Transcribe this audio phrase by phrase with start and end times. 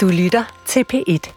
[0.00, 1.32] Du lytter til P1.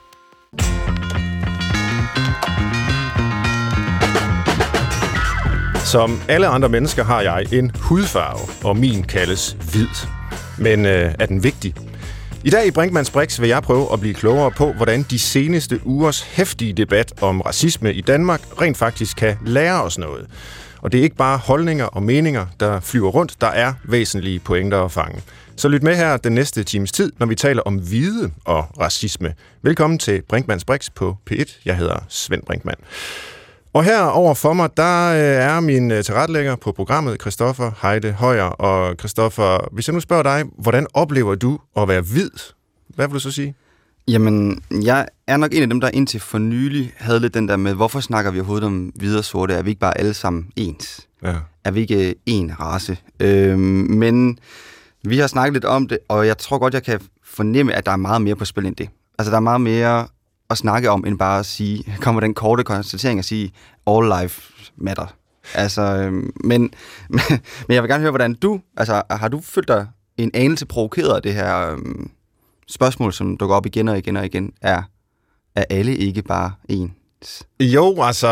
[5.85, 9.87] Som alle andre mennesker har jeg en hudfarve, og min kaldes hvid.
[10.59, 11.75] Men øh, er den vigtig?
[12.43, 15.79] I dag i Brinkmanns Brix vil jeg prøve at blive klogere på, hvordan de seneste
[15.85, 20.27] ugers hæftige debat om racisme i Danmark rent faktisk kan lære os noget.
[20.81, 23.41] Og det er ikke bare holdninger og meninger, der flyver rundt.
[23.41, 25.21] Der er væsentlige pointer at fange.
[25.55, 29.33] Så lyt med her den næste times tid, når vi taler om hvide og racisme.
[29.61, 31.61] Velkommen til Brinkmanns Brix på P1.
[31.65, 32.79] Jeg hedder Svend Brinkmann.
[33.73, 38.11] Og her over for mig, der øh, er min øh, tilrettelægger på programmet, Christoffer Heide
[38.11, 38.43] Højer.
[38.43, 42.31] Og Christoffer, hvis jeg nu spørger dig, hvordan oplever du at være hvid?
[42.87, 43.55] Hvad vil du så sige?
[44.07, 47.55] Jamen, jeg er nok en af dem, der indtil for nylig havde lidt den der
[47.55, 49.53] med, hvorfor snakker vi overhovedet om hvide og sorte?
[49.53, 51.07] Er vi ikke bare alle sammen ens?
[51.23, 51.35] Ja.
[51.63, 52.97] Er vi ikke en race?
[53.19, 54.39] Øhm, men
[55.03, 57.91] vi har snakket lidt om det, og jeg tror godt, jeg kan fornemme, at der
[57.91, 58.89] er meget mere på spil end det.
[59.19, 60.07] Altså, der er meget mere
[60.49, 63.51] at snakke om, end bare at sige, kommer den korte konstatering at sige,
[63.87, 65.15] all life matter.
[65.53, 66.61] Altså, øhm, men,
[67.09, 69.87] men, jeg vil gerne høre, hvordan du, altså, har du følt dig
[70.17, 72.11] en anelse provokeret af det her øhm,
[72.67, 74.83] spørgsmål, som dukker op igen og igen og igen, er,
[75.55, 77.43] er alle ikke bare ens?
[77.59, 78.27] Jo, altså,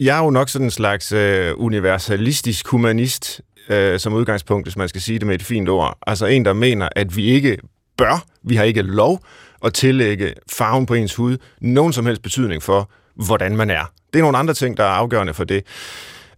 [0.00, 3.40] jeg er jo nok sådan en slags øh, universalistisk humanist,
[3.72, 5.98] øh, som udgangspunkt, hvis man skal sige det med et fint ord.
[6.06, 7.58] Altså en, der mener, at vi ikke
[7.96, 9.20] bør, vi har ikke lov
[9.64, 13.92] at tillægge farven på ens hud nogen som helst betydning for, hvordan man er.
[14.12, 15.64] Det er nogle andre ting, der er afgørende for det.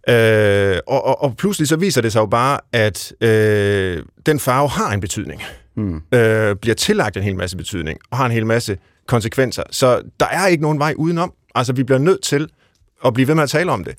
[0.09, 4.69] Øh, og, og, og pludselig så viser det sig jo bare, at øh, den farve
[4.69, 5.41] har en betydning.
[5.77, 6.01] Mm.
[6.11, 8.77] Øh, bliver tillagt en hel masse betydning, og har en hel masse
[9.07, 9.63] konsekvenser.
[9.71, 11.33] Så der er ikke nogen vej udenom.
[11.55, 12.49] Altså, vi bliver nødt til
[13.05, 13.95] at blive ved med at tale om det.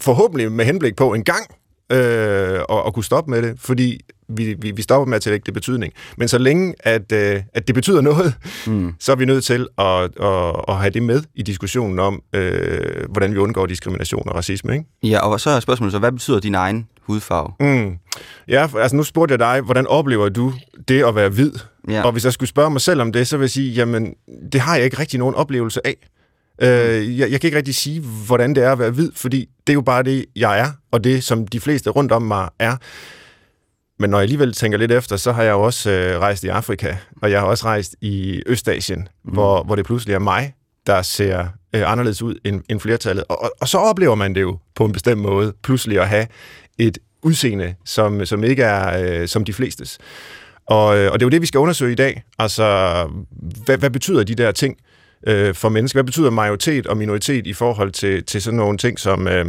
[0.00, 1.46] Forhåbentlig med henblik på en gang
[1.92, 5.44] øh, og, og kunne stoppe med det, fordi vi, vi, vi stopper med at tillægge
[5.46, 5.92] det betydning.
[6.16, 8.34] Men så længe, at, øh, at det betyder noget,
[8.66, 8.94] mm.
[9.00, 13.08] så er vi nødt til at, at, at have det med i diskussionen om, øh,
[13.08, 14.72] hvordan vi undgår diskrimination og racisme.
[14.72, 14.86] Ikke?
[15.02, 17.52] Ja, og så er spørgsmålet så, hvad betyder din egen hudfarve?
[17.60, 17.98] Mm.
[18.48, 20.52] Ja, altså nu spurgte jeg dig, hvordan oplever du
[20.88, 21.52] det at være hvid?
[21.88, 22.02] Ja.
[22.02, 24.14] Og hvis jeg skulle spørge mig selv om det, så vil jeg sige, jamen,
[24.52, 25.94] det har jeg ikke rigtig nogen oplevelse af.
[26.62, 29.72] Øh, jeg, jeg kan ikke rigtig sige, hvordan det er at være hvid, fordi det
[29.72, 32.76] er jo bare det, jeg er, og det, som de fleste rundt om mig er.
[33.98, 36.48] Men når jeg alligevel tænker lidt efter, så har jeg jo også øh, rejst i
[36.48, 39.32] Afrika, og jeg har også rejst i Østasien, mm.
[39.32, 40.54] hvor, hvor det pludselig er mig,
[40.86, 43.24] der ser øh, anderledes ud end, end flertallet.
[43.28, 46.26] Og, og, og så oplever man det jo på en bestemt måde, pludselig at have
[46.78, 49.98] et udseende, som, som ikke er øh, som de flestes.
[50.66, 52.22] Og, øh, og det er jo det, vi skal undersøge i dag.
[52.38, 52.64] Altså,
[53.64, 54.76] hvad, hvad betyder de der ting
[55.26, 55.96] øh, for mennesker?
[55.96, 59.46] Hvad betyder majoritet og minoritet i forhold til, til sådan nogle ting som, øh,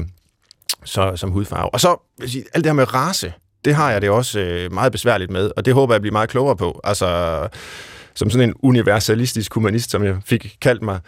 [0.86, 1.74] så, som hudfarve?
[1.74, 3.34] Og så alt det her med race,
[3.66, 6.30] det har jeg det også øh, meget besværligt med, og det håber jeg bliver meget
[6.30, 6.82] klogere på.
[6.84, 7.48] Altså,
[8.14, 11.00] som sådan en universalistisk humanist, som jeg fik kaldt mig,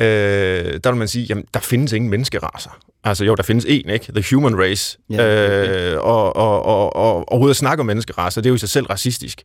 [0.00, 2.78] øh, der vil man sige, jamen, der findes ingen menneskeraser.
[3.04, 4.12] Altså jo, der findes en, ikke?
[4.12, 4.98] The human race.
[5.10, 8.58] Ja, øh, og, og, og, og overhovedet at snakke om menneskeraser, det er jo i
[8.58, 9.42] sig selv racistisk.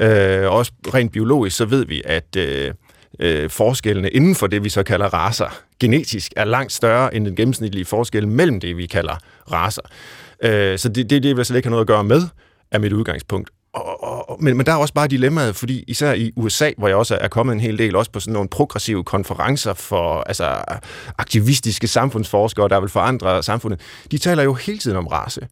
[0.00, 2.74] Øh, også rent biologisk, så ved vi, at øh,
[3.18, 7.36] øh, forskellene inden for det, vi så kalder raser, genetisk er langt større end den
[7.36, 9.16] gennemsnitlige forskel mellem det, vi kalder
[9.52, 9.82] raser.
[10.42, 12.22] Øh, så det, det, det vil slet ikke have noget at gøre med,
[12.70, 13.50] er mit udgangspunkt.
[13.74, 16.96] Og, og, men, men der er også bare dilemmaet, fordi især i USA, hvor jeg
[16.96, 20.64] også er kommet en hel del, også på sådan nogle progressive konferencer for altså,
[21.18, 25.48] aktivistiske samfundsforskere, der vil forandre samfundet, de taler jo hele tiden om race.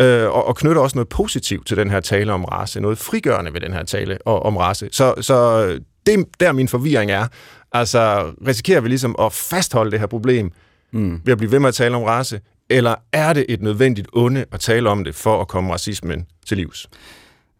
[0.00, 3.54] Øh, og, og knytter også noget positivt til den her tale om race, noget frigørende
[3.54, 4.88] ved den her tale om race.
[4.92, 7.26] Så, så det der min forvirring er.
[7.72, 10.52] Altså, risikerer vi ligesom at fastholde det her problem
[10.92, 11.20] mm.
[11.24, 12.40] ved at blive ved med at tale om race,
[12.70, 16.56] eller er det et nødvendigt onde at tale om det for at komme racismen til
[16.56, 16.88] livs?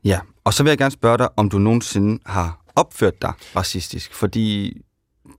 [0.04, 4.14] Ja, og så vil jeg gerne spørge dig, om du nogensinde har opført dig racistisk,
[4.14, 4.76] fordi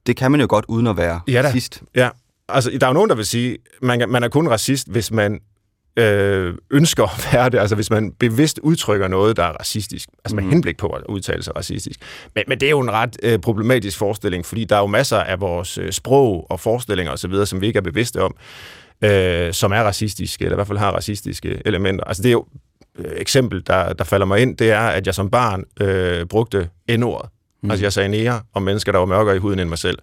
[0.05, 1.83] det kan man jo godt uden at være ja, racist.
[1.95, 2.09] Ja,
[2.49, 5.39] altså der er jo nogen, der vil sige, man, man er kun racist, hvis man
[5.97, 10.35] øh, ønsker at være det, altså hvis man bevidst udtrykker noget, der er racistisk, altså
[10.35, 10.49] med mm.
[10.49, 11.99] henblik på at udtale sig racistisk.
[12.35, 15.17] Men, men det er jo en ret øh, problematisk forestilling, fordi der er jo masser
[15.17, 18.35] af vores øh, sprog og forestillinger osv., som vi ikke er bevidste om,
[19.03, 22.03] øh, som er racistiske, eller i hvert fald har racistiske elementer.
[22.03, 22.45] Altså det er jo
[22.97, 26.69] øh, eksempel, der, der falder mig ind, det er, at jeg som barn øh, brugte
[26.97, 27.29] N-ordet.
[27.63, 27.71] Mm.
[27.71, 29.99] Altså jeg sagde nære om mennesker, der var mørkere i huden end mig selv.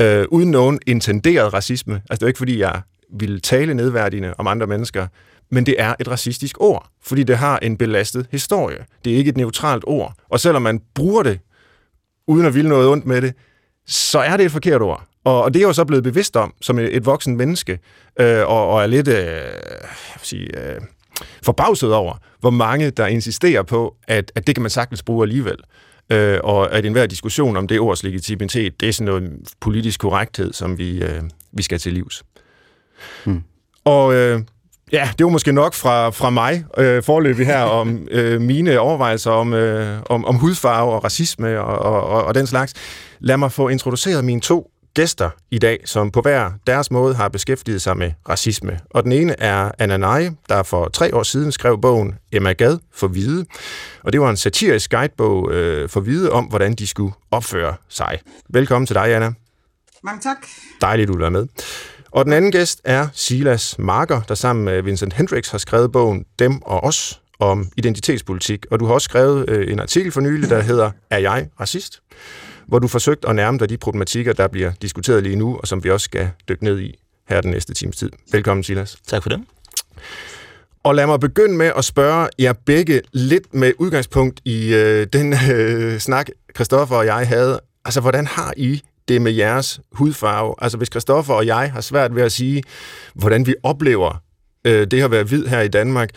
[0.00, 1.94] Øh, uden nogen intenderet racisme.
[1.94, 2.80] Altså det er jo ikke, fordi jeg
[3.12, 5.06] ville tale nedværdigende om andre mennesker,
[5.50, 8.84] men det er et racistisk ord, fordi det har en belastet historie.
[9.04, 10.14] Det er ikke et neutralt ord.
[10.28, 11.38] Og selvom man bruger det,
[12.26, 13.34] uden at ville noget ondt med det,
[13.86, 15.06] så er det et forkert ord.
[15.24, 17.78] Og, det er jeg jo så blevet bevidst om, som et, voksen menneske,
[18.20, 19.50] øh, og, og er lidt øh, jeg
[20.22, 20.80] sige, øh,
[21.42, 25.56] forbavset over, hvor mange, der insisterer på, at, at det kan man sagtens bruge alligevel.
[26.12, 30.52] øh, og at enhver diskussion om det ords legitimitet, det er sådan noget politisk korrekthed,
[30.52, 31.22] som vi, øh,
[31.52, 32.24] vi skal til livs.
[33.24, 33.42] Hmm.
[33.84, 34.40] Og øh,
[34.92, 39.30] ja, det var måske nok fra, fra mig øh, forløbig her om øh, mine overvejelser
[39.30, 42.74] om, øh, om, om hudfarve og racisme og, og, og, og den slags.
[43.20, 47.28] Lad mig få introduceret mine to gæster i dag, som på hver deres måde har
[47.28, 48.80] beskæftiget sig med racisme.
[48.90, 52.78] Og den ene er Anna Nye, der for tre år siden skrev bogen Emma Gad
[52.94, 53.46] for Hvide.
[54.04, 58.18] Og det var en satirisk guidebog øh, for Hvide om, hvordan de skulle opføre sig.
[58.48, 59.32] Velkommen til dig, Anna.
[60.02, 60.36] Mange tak.
[60.80, 61.46] Dejligt, du er med.
[62.10, 66.24] Og den anden gæst er Silas Marker, der sammen med Vincent Hendricks har skrevet bogen
[66.38, 68.66] Dem og Os om identitetspolitik.
[68.70, 72.00] Og du har også skrevet øh, en artikel for nylig, der hedder Er jeg racist?
[72.70, 75.84] hvor du forsøgt at nærme dig de problematikker, der bliver diskuteret lige nu, og som
[75.84, 76.98] vi også skal dykke ned i
[77.28, 78.10] her den næste times tid.
[78.32, 78.96] Velkommen, Silas.
[79.06, 79.40] Tak for det.
[80.82, 85.34] Og lad mig begynde med at spørge jer begge lidt med udgangspunkt i øh, den
[85.52, 87.60] øh, snak, Christoffer og jeg havde.
[87.84, 90.54] Altså, hvordan har I det med jeres hudfarve?
[90.58, 92.62] Altså, hvis Kristoffer og jeg har svært ved at sige,
[93.14, 94.22] hvordan vi oplever
[94.64, 96.10] øh, det at være hvid her i Danmark,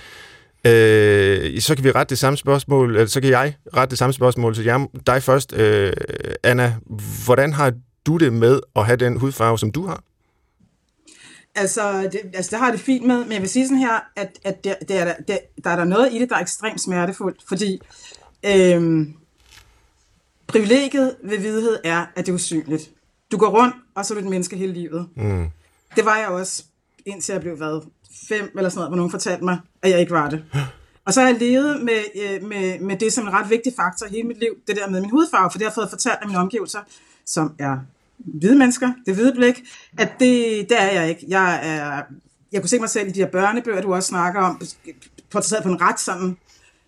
[0.66, 4.14] Øh, så kan vi rette det samme spørgsmål, eller så kan jeg rette det samme
[4.14, 5.54] spørgsmål til jer, dig først.
[5.54, 5.94] Øh,
[6.44, 6.76] Anna,
[7.26, 7.74] hvordan har
[8.06, 10.04] du det med at have den hudfarve, som du har?
[11.56, 14.40] Altså det, altså, det har det fint med, men jeg vil sige sådan her, at,
[14.44, 17.38] at det, det er, det, der er der noget i det, der er ekstremt smertefuldt,
[17.48, 17.80] fordi
[18.46, 19.14] øhm,
[20.48, 22.92] privilegiet ved vidhed er, at det er usynligt.
[23.32, 25.08] Du går rundt, og så er du et menneske hele livet.
[25.16, 25.48] Mm.
[25.96, 26.64] Det var jeg også,
[27.06, 27.82] indtil jeg blev hvad,
[28.30, 30.44] fem eller sådan noget, hvor nogen fortalte mig, at jeg ikke var det.
[31.06, 34.08] Og så har jeg levet med, øh, med, med det som en ret vigtig faktor
[34.08, 36.28] hele mit liv, det der med min hudfarve, for det har jeg fået fortalt af
[36.28, 36.80] mine omgivelser,
[37.26, 37.78] som er
[38.18, 39.64] hvide mennesker, det hvide blik,
[39.98, 41.26] at det, det er jeg ikke.
[41.28, 42.02] Jeg er,
[42.52, 44.62] jeg kunne se mig selv i de her børnebøger, du også snakker om,
[45.30, 46.38] portrætteret på en ret sådan,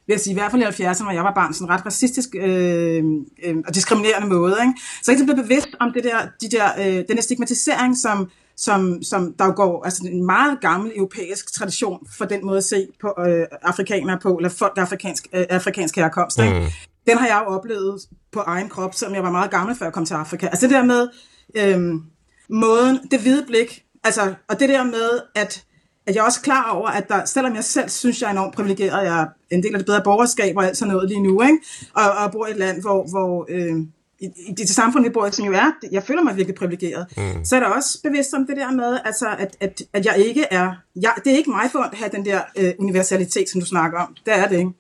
[0.08, 2.30] vil jeg sige, i hvert fald i 70'erne, hvor jeg var barn, sådan ret racistisk
[2.36, 3.04] øh,
[3.44, 4.56] øh, og diskriminerende måde.
[4.62, 4.74] Ikke?
[5.04, 9.34] Så jeg blevet bevidst om det der, de der, øh, den stigmatisering, som, som, som
[9.40, 13.46] der går altså en meget gammel europæisk tradition for den måde at se på øh,
[13.62, 16.40] afrikanere på, eller folk af afrikansk, øh, afrikansk herkomst.
[16.40, 16.60] Ikke?
[16.60, 16.66] Mm.
[17.08, 18.02] Den har jeg jo oplevet
[18.32, 20.48] på egen krop, som jeg var meget gammel, før jeg kom til Afrika.
[20.48, 21.08] Altså det der med
[21.56, 22.02] øh,
[22.50, 25.64] måden, det hvide blik, altså, og det der med, at,
[26.08, 28.56] at jeg er også klar over, at der, selvom jeg selv synes, jeg er enormt
[28.56, 31.42] privilegeret, jeg er en del af det bedre borgerskab og alt sådan noget lige nu,
[31.42, 31.58] ikke?
[31.94, 33.78] Og, og bor i et land, hvor, hvor øh,
[34.20, 37.06] i, i det samfund, vi bor i, som jo er, jeg føler mig virkelig privilegeret,
[37.18, 37.46] mm.
[37.46, 40.46] så er der også bevidst om det der med, altså, at, at, at jeg ikke
[40.52, 40.72] er,
[41.02, 44.00] jeg, det er ikke mig for at have den der øh, universalitet, som du snakker
[44.00, 44.16] om.
[44.26, 44.72] Det er det ikke.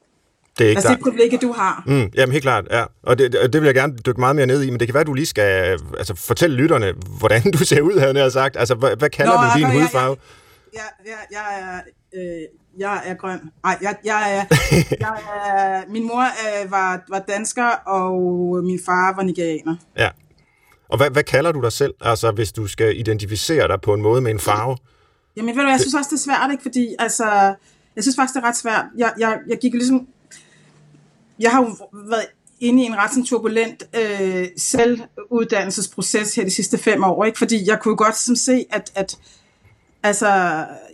[0.58, 1.84] Det er ikke altså det privilegie, du har.
[1.86, 2.84] Mm, jamen helt klart, ja.
[3.04, 5.02] Og det, det vil jeg gerne dykke meget mere ned i, men det kan være,
[5.02, 8.58] at du lige skal altså, fortælle lytterne, hvordan du ser ud, havde jeg sagt.
[8.58, 10.04] Altså, hvad, hvad kalder Nå, du din hudfarve?
[10.06, 10.45] Ja, ja,
[11.06, 11.82] ja, jeg er
[12.16, 12.42] øh,
[12.78, 13.40] jeg er grøn.
[13.64, 14.56] Nej, jeg, jeg, er,
[15.06, 18.14] jeg er, min mor øh, var, var dansker, og
[18.64, 19.76] min far var nigerianer.
[19.98, 20.10] Ja.
[20.90, 24.02] Og hvad, hvad kalder du dig selv, altså hvis du skal identificere dig på en
[24.02, 24.78] måde med en farve?
[25.38, 26.62] Jamen ved du, jeg synes også, det er svært, ikke?
[26.62, 27.56] Fordi, altså,
[27.96, 28.86] jeg synes faktisk, det er ret svært.
[28.98, 30.08] Jeg, jeg, jeg gik ligesom...
[31.40, 32.26] Jeg har jo været
[32.60, 37.38] inde i en ret sådan turbulent øh, selvuddannelsesproces her de sidste fem år, ikke?
[37.38, 39.18] Fordi jeg kunne godt sådan, se, at, at
[40.06, 40.28] Altså,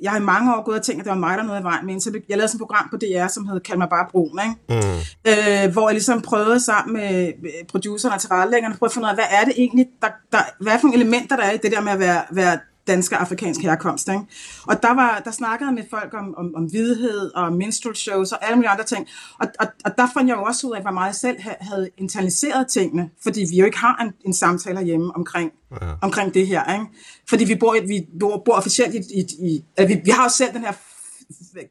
[0.01, 1.63] jeg har i mange år gået og tænkt, at det var mig, der nåede i
[1.63, 4.07] vejen med Så jeg lavede sådan et program på DR, som hed Kald mig bare
[4.11, 4.81] brun, ikke?
[4.81, 4.99] Mm.
[5.31, 7.33] Øh, hvor jeg ligesom prøvede sammen med
[7.71, 10.73] producerne og tilrettelæggerne, prøve at finde ud af, hvad er det egentlig, der, der, hvad
[10.73, 13.21] er for nogle elementer, der er i det der med at være, være dansk og
[13.21, 14.07] afrikansk herkomst.
[14.07, 14.21] Ikke?
[14.67, 18.31] Og der, var, der snakkede jeg med folk om, om, om vidhed og minstrel shows
[18.31, 19.07] og alle mulige andre ting.
[19.39, 21.89] Og, og, og der fandt jeg jo også ud af, hvor meget jeg selv havde
[21.97, 25.93] internaliseret tingene, fordi vi jo ikke har en, en samtale herhjemme omkring, ja.
[26.01, 26.73] omkring det her.
[26.73, 26.85] Ikke?
[27.29, 30.29] Fordi vi bor, vi bor, bor officielt i, i, i altså vi, vi har jo
[30.29, 30.73] selv den her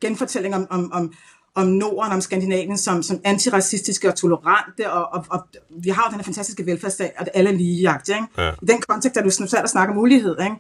[0.01, 1.13] genfortælling om, om, om,
[1.55, 5.47] om Norden, om Skandinavien som, som antiracistiske og tolerante, og, og, og
[5.83, 8.27] vi har jo den her fantastiske velfærdsstat, og det alle er lige ikke?
[8.39, 8.51] Ja.
[8.63, 10.37] I den kontekst er du sådan at snakke om mulighed.
[10.41, 10.57] Ikke?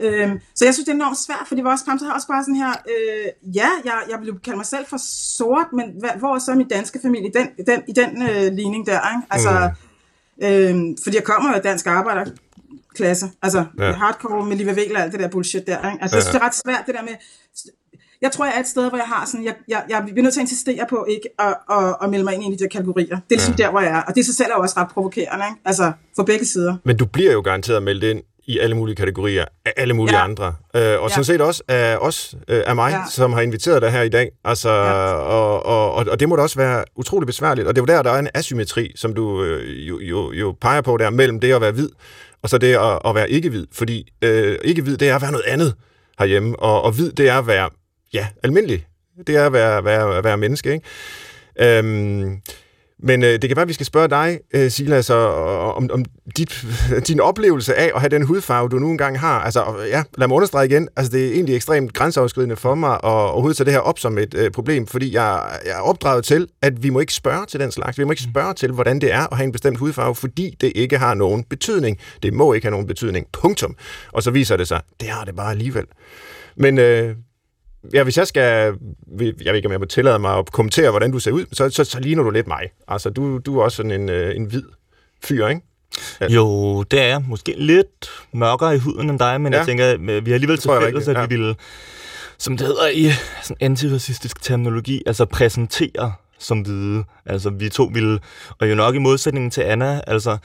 [0.00, 0.24] Ja.
[0.24, 2.56] Øhm, så jeg synes, det er enormt svært, fordi vores fremtid har også bare sådan
[2.56, 4.96] her, øh, ja, jeg, jeg vil jo kalde mig selv for
[5.36, 8.22] sort, men hvad, hvor er så min danske familie i den, i den, i den
[8.22, 9.00] øh, ligning der?
[9.16, 9.26] Ikke?
[9.30, 9.70] Altså,
[10.36, 10.46] mm.
[10.46, 12.24] øh, fordi jeg kommer jo af dansk arbejder,
[12.94, 13.30] klasse.
[13.42, 13.92] Altså, ja.
[13.92, 15.90] hardcore med Liva Vela og alt det der bullshit der.
[15.92, 16.02] Ikke?
[16.02, 16.18] Altså, ja.
[16.18, 17.14] jeg synes, det er ret svært, det der med
[18.22, 20.34] jeg tror, jeg er et sted, hvor jeg har sådan, jeg, jeg, jeg bliver nødt
[20.34, 23.16] til at insistere på ikke at, at, at melde mig ind i de der kategorier.
[23.16, 23.64] Det er ligesom ja.
[23.64, 24.02] der, hvor jeg er.
[24.02, 25.60] Og det i sig selv er også ret provokerende, ikke?
[25.64, 26.76] Altså, for begge sider.
[26.84, 30.24] Men du bliver jo garanteret meldt ind i alle mulige kategorier af alle mulige ja.
[30.24, 30.46] andre.
[30.46, 31.08] Øh, og ja.
[31.08, 33.02] sådan set også af os, øh, af mig, ja.
[33.10, 34.30] som har inviteret dig her i dag.
[34.44, 35.12] Altså, ja.
[35.12, 37.68] og, og, og, og det må da også være utrolig besværligt.
[37.68, 40.56] Og det er jo der, der er en asymmetri, som du øh, jo, jo, jo
[40.60, 41.88] peger på der, mellem det at være hvid,
[42.42, 43.66] og så det at, at være ikke-hvid.
[43.72, 45.74] Fordi øh, ikke-hvid, det er at være noget andet
[46.18, 47.68] herhjemme, og, og hvid, det er at være
[48.14, 48.86] ja, almindelig.
[49.26, 51.78] Det er at være, være, være menneske, ikke?
[51.78, 52.40] Øhm,
[53.02, 56.04] Men øh, det kan være, at vi skal spørge dig, øh, Silas, og, om, om
[56.36, 56.64] dit,
[57.08, 59.40] din oplevelse af at have den hudfarve, du nu engang har.
[59.40, 60.88] Altså, ja, lad mig understrege igen.
[60.96, 64.18] Altså, det er egentlig ekstremt grænseoverskridende for mig at overhovedet tage det her op som
[64.18, 67.60] et øh, problem, fordi jeg, jeg er opdraget til, at vi må ikke spørge til
[67.60, 67.98] den slags.
[67.98, 70.72] Vi må ikke spørge til, hvordan det er at have en bestemt hudfarve, fordi det
[70.74, 71.98] ikke har nogen betydning.
[72.22, 73.26] Det må ikke have nogen betydning.
[73.32, 73.76] Punktum.
[74.12, 75.84] Og så viser det sig, det har det bare alligevel.
[76.56, 77.16] Men øh,
[77.94, 78.74] ja, hvis jeg skal, jeg
[79.20, 81.84] ved ikke, om jeg må tillade mig at kommentere, hvordan du ser ud, så, så,
[81.84, 82.70] så ligner du lidt mig.
[82.88, 84.62] Altså, du, du er også sådan en, øh, en hvid
[85.24, 85.60] fyr, ikke?
[86.20, 86.26] Ja.
[86.28, 87.22] Jo, det er jeg.
[87.28, 89.58] Måske lidt mørkere i huden end dig, men ja.
[89.58, 91.26] jeg tænker, at vi har alligevel til fælles, at ja.
[91.26, 91.56] vi vil,
[92.38, 93.10] som det hedder i
[93.42, 97.04] sådan antiracistisk terminologi, altså præsentere som hvide.
[97.26, 98.20] Altså, vi to ville,
[98.58, 100.38] og jo nok i modsætning til Anna, altså,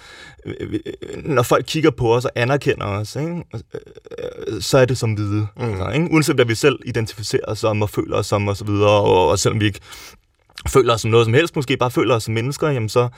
[1.23, 3.43] når folk kigger på os og anerkender os, ikke,
[4.61, 5.47] så er det som hvide.
[5.57, 5.63] Mm.
[5.63, 6.07] Altså, ikke?
[6.11, 9.27] Uanset hvad vi selv identificerer os som og føler os som og så videre, og,
[9.27, 9.79] og selvom vi ikke
[10.67, 13.09] føler os som noget som helst, måske bare føler os som mennesker, jamen så,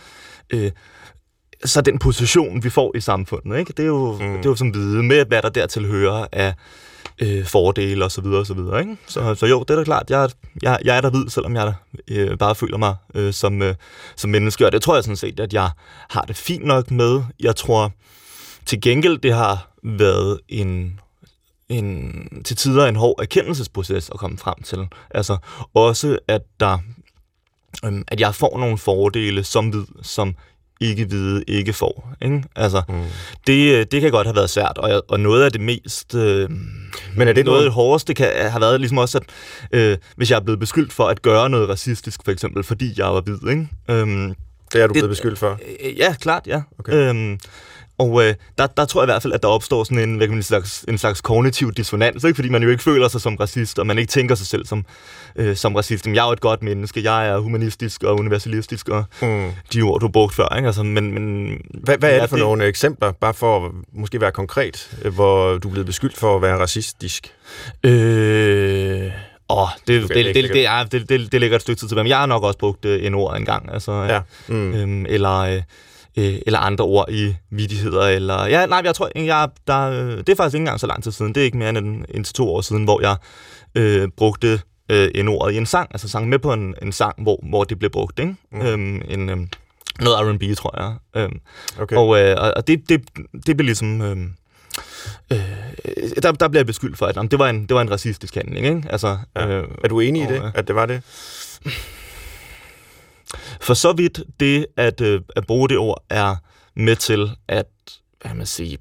[0.54, 0.72] øh,
[1.66, 3.74] så den position, vi får i samfundet, ikke?
[3.78, 4.20] Det, er jo, mm.
[4.20, 6.54] det er jo som hvide med, hvad der dertil hører af
[7.22, 8.80] øh, fordele og så videre og så videre.
[8.80, 8.98] Ikke?
[9.08, 10.10] Så, så jo, det er da klart.
[10.10, 10.30] Jeg,
[10.62, 11.74] jeg, jeg er der hvid, selvom jeg
[12.08, 13.76] øh, bare føler mig øh, som, øh,
[14.16, 14.66] som menneske.
[14.66, 15.70] Og det tror jeg sådan set, at jeg
[16.10, 17.22] har det fint nok med.
[17.40, 17.92] Jeg tror
[18.66, 21.00] til gengæld, det har været en
[21.70, 24.88] en, til tider en hård erkendelsesproces at komme frem til.
[25.12, 25.38] Altså
[25.74, 26.78] også, at der
[27.86, 30.36] øhm, at jeg får nogle fordele som hvid, som
[30.82, 32.14] ikke vide, ikke får.
[32.22, 32.44] Ikke?
[32.56, 33.04] Altså, mm.
[33.48, 36.16] det, øh, det kan godt have været svært, og, og noget af det mest...
[36.16, 36.50] Øh,
[37.16, 39.24] Men er det noget af det hårdeste kan have været ligesom også, at
[39.72, 43.06] øh, hvis jeg er blevet beskyldt for at gøre noget racistisk, for eksempel, fordi jeg
[43.06, 43.68] var hvid, ikke?
[43.90, 44.36] Øhm,
[44.74, 45.60] det er du det, blevet beskyldt for?
[45.84, 46.62] Øh, ja, klart, ja.
[46.80, 46.94] Okay.
[46.94, 47.40] Øhm,
[48.00, 50.28] og øh, der, der tror jeg i hvert fald, at der opstår sådan en, hvad
[50.28, 52.36] kan man, en, slags, en slags kognitiv dissonans, ikke?
[52.36, 54.86] fordi man jo ikke føler sig som racist, og man ikke tænker sig selv som,
[55.36, 56.06] øh, som racist.
[56.06, 59.52] Men jeg er jo et godt menneske, jeg er humanistisk og universalistisk, og mm.
[59.74, 60.56] de ord, du brugt før.
[60.56, 60.68] Ikke?
[60.68, 62.46] Altså, men, men, hvad, hvad er det for det?
[62.46, 66.42] nogle eksempler, bare for at måske være konkret, hvor du er blevet beskyldt for at
[66.42, 67.34] være racistisk?
[67.84, 69.12] Øh...
[69.50, 71.88] Åh, oh, det, det, det, det, det, ja, det, det, det ligger et stykke tid
[71.88, 73.74] til, men jeg har nok også brugt øh, en ord engang.
[73.74, 74.22] Altså, ja.
[74.48, 74.74] Mm.
[74.74, 75.38] Øhm, eller...
[75.40, 75.62] Øh,
[76.18, 78.46] øh, eller andre ord i vidigheder, eller...
[78.46, 81.36] Ja, nej, jeg tror, jeg, der, det er faktisk ikke engang så lang tid siden.
[81.36, 83.16] Det er ikke mere end en, en til to år siden, hvor jeg
[83.76, 87.24] øh, brugte øh, en ord i en sang, altså sang med på en, en sang,
[87.24, 88.36] hvor, hvor det blev brugt, ikke?
[88.52, 88.62] Mm.
[88.62, 89.38] Øhm, en, øh,
[90.00, 90.96] noget R&B, tror jeg.
[91.22, 91.40] Øhm,
[91.80, 91.96] okay.
[91.96, 93.02] Og, øh, og det, det,
[93.46, 94.02] det blev ligesom...
[94.02, 94.18] Øh,
[95.32, 95.40] Øh,
[96.24, 98.36] der, der bliver jeg beskyldt for, at jamen, det, var en, det var en racistisk
[98.36, 98.66] handling.
[98.66, 98.84] Ikke?
[98.90, 99.48] Altså, ja.
[99.48, 101.02] øh, er du enig og, i det, at det var det?
[103.62, 106.36] For så vidt det at, øh, at bruge det ord er
[106.76, 107.66] med til at
[108.22, 108.78] hvad man sige,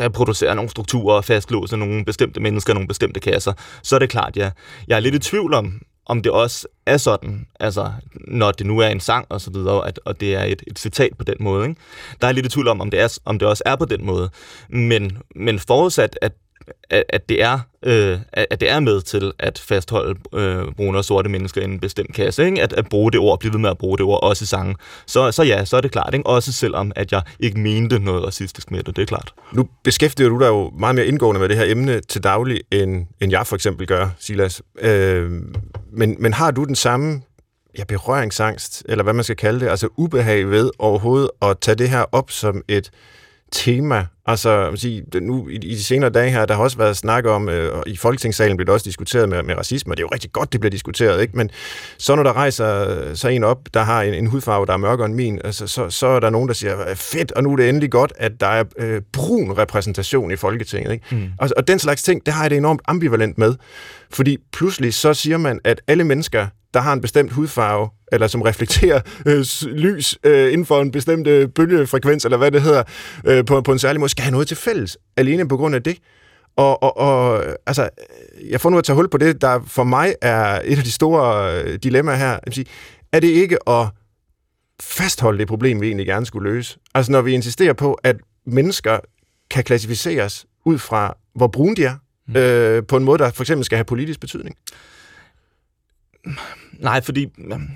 [0.00, 4.36] reproducere nogle strukturer og fastlåse nogle bestemte mennesker, nogle bestemte kasser, så er det klart,
[4.36, 4.50] ja.
[4.88, 7.92] Jeg er lidt i tvivl om, om det også er sådan, altså
[8.28, 10.78] når det nu er en sang og så videre, at, og det er et, et
[10.78, 11.68] citat på den måde.
[11.68, 11.80] Ikke?
[12.20, 14.06] Der er lidt i tvivl om, om det, er, om det også er på den
[14.06, 14.30] måde.
[14.68, 16.32] Men, men forudsat, at
[16.90, 21.04] at, at, det er, øh, at det er med til at fastholde øh, brune og
[21.04, 22.44] sorte mennesker i en bestemt kasse.
[22.44, 22.62] Ikke?
[22.62, 24.76] At, at bruge det ord, blive ved med at bruge det ord, også i sangen.
[25.06, 26.14] Så, så ja, så er det klart.
[26.14, 26.26] Ikke?
[26.26, 29.34] Også selvom, at jeg ikke mente noget racistisk med det, det er klart.
[29.52, 33.06] Nu beskæftiger du dig jo meget mere indgående med det her emne til daglig, end,
[33.20, 34.62] end jeg for eksempel gør, Silas.
[34.80, 35.30] Øh,
[35.92, 37.22] men, men har du den samme
[37.78, 41.90] ja, berøringsangst, eller hvad man skal kalde det, altså ubehag ved overhovedet at tage det
[41.90, 42.90] her op som et
[43.52, 44.06] tema.
[44.26, 47.26] Altså, man sige, nu i, i de senere dage her, der har også været snak
[47.26, 50.06] om, øh, og i Folketingssalen bliver det også diskuteret med, med racisme, og det er
[50.06, 51.36] jo rigtig godt, det bliver diskuteret, ikke?
[51.36, 51.50] Men
[51.98, 55.06] så når der rejser så en op, der har en, en hudfarve, der er mørkere
[55.06, 57.68] end min, altså, så, så er der nogen, der siger, fedt, og nu er det
[57.68, 61.06] endelig godt, at der er øh, brun repræsentation i Folketinget, ikke?
[61.10, 61.28] Mm.
[61.38, 63.54] Og, og den slags ting, det har jeg det enormt ambivalent med,
[64.10, 68.42] fordi pludselig så siger man, at alle mennesker, der har en bestemt hudfarve, eller som
[68.42, 72.82] reflekterer øh, lys øh, inden for en bestemt øh, bølgefrekvens, eller hvad det hedder,
[73.26, 75.82] øh, på, på en særlig måde, skal have noget til fælles, alene på grund af
[75.82, 75.98] det.
[76.56, 77.88] Og, og, og altså,
[78.50, 80.92] jeg får nu at tage hul på det, der for mig er et af de
[80.92, 82.38] store øh, dilemmaer her.
[82.46, 82.66] Jeg sige,
[83.12, 83.88] er det ikke at
[84.80, 86.78] fastholde det problem, vi egentlig gerne skulle løse?
[86.94, 88.16] Altså når vi insisterer på, at
[88.46, 88.98] mennesker
[89.50, 91.96] kan klassificeres ud fra, hvor brune de er,
[92.28, 92.36] mm.
[92.36, 94.56] øh, på en måde, der for eksempel skal have politisk betydning.
[96.82, 97.26] Nej, fordi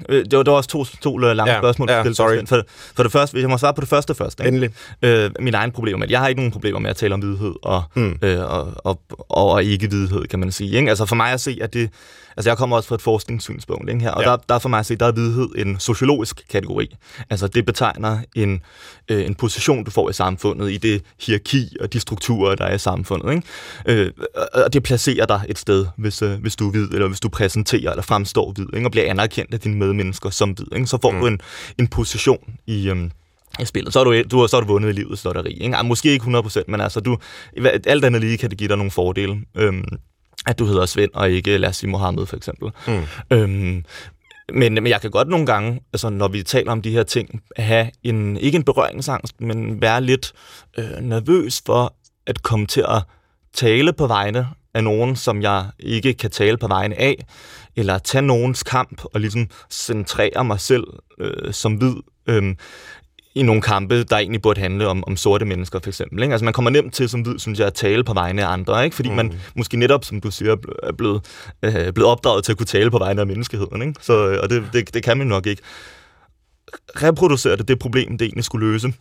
[0.08, 1.90] øh, det, var, det var også to, to lange ja, spørgsmål.
[1.90, 2.46] Ja, sorry.
[2.46, 2.62] For,
[2.96, 4.40] for det første, hvis jeg må svare på det første først.
[4.40, 4.48] Ikke?
[4.48, 4.70] Endelig.
[5.02, 7.54] Øh, min egen problem med Jeg har ikke nogen problemer med at tale om hvidhed
[7.62, 8.18] og, mm.
[8.22, 10.76] øh, og, og, og, og ikke hvidhed, kan man sige.
[10.76, 10.88] Ikke?
[10.88, 11.90] Altså for mig at se, at det,
[12.36, 14.30] Altså jeg kommer også fra et forskningssynspunkt ikke, her, og ja.
[14.30, 16.96] der, der er for mig at se, der er vidhed en sociologisk kategori.
[17.30, 18.60] Altså det betegner en,
[19.08, 22.74] øh, en position, du får i samfundet, i det hierarki og de strukturer, der er
[22.74, 23.34] i samfundet.
[23.34, 23.46] Ikke?
[23.86, 24.12] Øh,
[24.54, 27.28] og det placerer dig et sted, hvis, øh, hvis du er hvid, eller hvis du
[27.28, 28.86] præsenterer eller fremstår hvid, ikke?
[28.86, 30.66] og bliver anerkendt af dine medmennesker som hvid.
[30.74, 30.86] Ikke?
[30.86, 31.20] Så får mm.
[31.20, 31.40] du en,
[31.78, 32.88] en position i...
[32.88, 33.10] Øh,
[33.60, 35.52] i spillet, så har du, du, så har du vundet i livets lotteri.
[35.52, 35.76] Ikke?
[35.84, 37.18] Måske ikke 100%, men altså, du,
[37.86, 39.40] alt andet lige kan det give dig nogle fordele.
[39.54, 39.84] Øhm,
[40.46, 42.70] at du hedder Svend, og ikke, lad os sige, Mohammed for eksempel.
[42.86, 43.04] Mm.
[43.30, 43.84] Øhm,
[44.52, 47.42] men, men jeg kan godt nogle gange, altså når vi taler om de her ting,
[47.56, 50.32] have en, ikke en berøringsangst, men være lidt
[50.78, 51.94] øh, nervøs for
[52.26, 53.02] at komme til at
[53.54, 57.26] tale på vegne af nogen, som jeg ikke kan tale på vegne af,
[57.76, 60.84] eller tage nogens kamp og ligesom centrere mig selv
[61.18, 61.94] øh, som hvid.
[62.26, 62.54] Øh,
[63.36, 66.22] i nogle kampe, der egentlig burde handle om, om sorte mennesker, for eksempel.
[66.22, 66.32] Ikke?
[66.32, 68.84] Altså man kommer nemt til, som hvid, synes jeg, at tale på vegne af andre,
[68.84, 68.96] ikke?
[68.96, 69.16] fordi mm.
[69.16, 71.24] man måske netop, som du siger, er blevet,
[71.62, 73.82] øh, blevet opdraget til at kunne tale på vegne af menneskeheden.
[73.82, 73.94] Ikke?
[74.00, 75.62] Så, øh, og det, det, det kan man nok ikke.
[77.02, 78.92] Reproducere det, det problem, det egentlig skulle løse.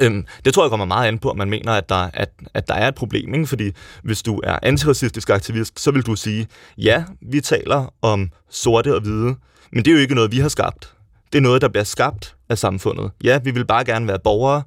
[0.00, 2.68] Øhm, det tror jeg kommer meget an på, at man mener, at der, at, at
[2.68, 3.34] der er et problem.
[3.34, 3.46] Ikke?
[3.46, 3.70] Fordi
[4.02, 6.46] hvis du er antiracistisk aktivist, så vil du sige,
[6.78, 9.34] ja, vi taler om sorte og hvide,
[9.72, 10.94] men det er jo ikke noget, vi har skabt.
[11.32, 13.10] Det er noget, der bliver skabt af samfundet.
[13.24, 14.62] Ja, vi vil bare gerne være borgere,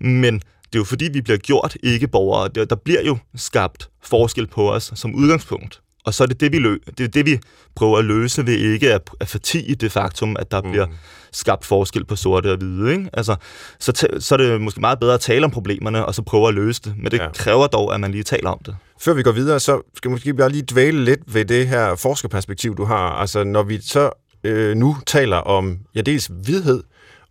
[0.00, 2.48] men det er jo fordi, vi bliver gjort ikke borgere.
[2.48, 5.80] Der, bliver jo skabt forskel på os som udgangspunkt.
[6.04, 7.38] Og så er det det, vi, lø- det, er det, vi
[7.74, 10.70] prøver at løse ved ikke at, at fortige det faktum, at der mm.
[10.70, 10.86] bliver
[11.32, 12.92] skabt forskel på sorte og hvide.
[12.92, 13.10] Ikke?
[13.12, 13.36] Altså,
[13.80, 16.48] så, t- så er det måske meget bedre at tale om problemerne, og så prøve
[16.48, 16.94] at løse det.
[16.96, 17.28] Men det ja.
[17.34, 18.76] kræver dog, at man lige taler om det.
[19.00, 21.94] Før vi går videre, så skal vi måske bare lige dvæle lidt ved det her
[21.94, 23.08] forskerperspektiv, du har.
[23.08, 24.10] Altså, når vi så
[24.44, 26.82] øh, nu taler om ja, dels vidhed,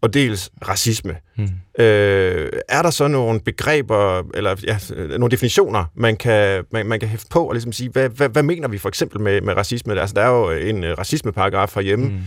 [0.01, 1.15] og dels racisme.
[1.35, 1.49] Hmm.
[1.79, 4.77] Øh, er der så nogle begreber, eller ja,
[5.17, 8.43] nogle definitioner, man kan, man, man kan hæfte på, og ligesom sige, hvad, hvad, hvad
[8.43, 10.01] mener vi for eksempel med, med racisme?
[10.01, 12.23] Altså, der er jo en uh, racismeparagraf herhjemme, hmm.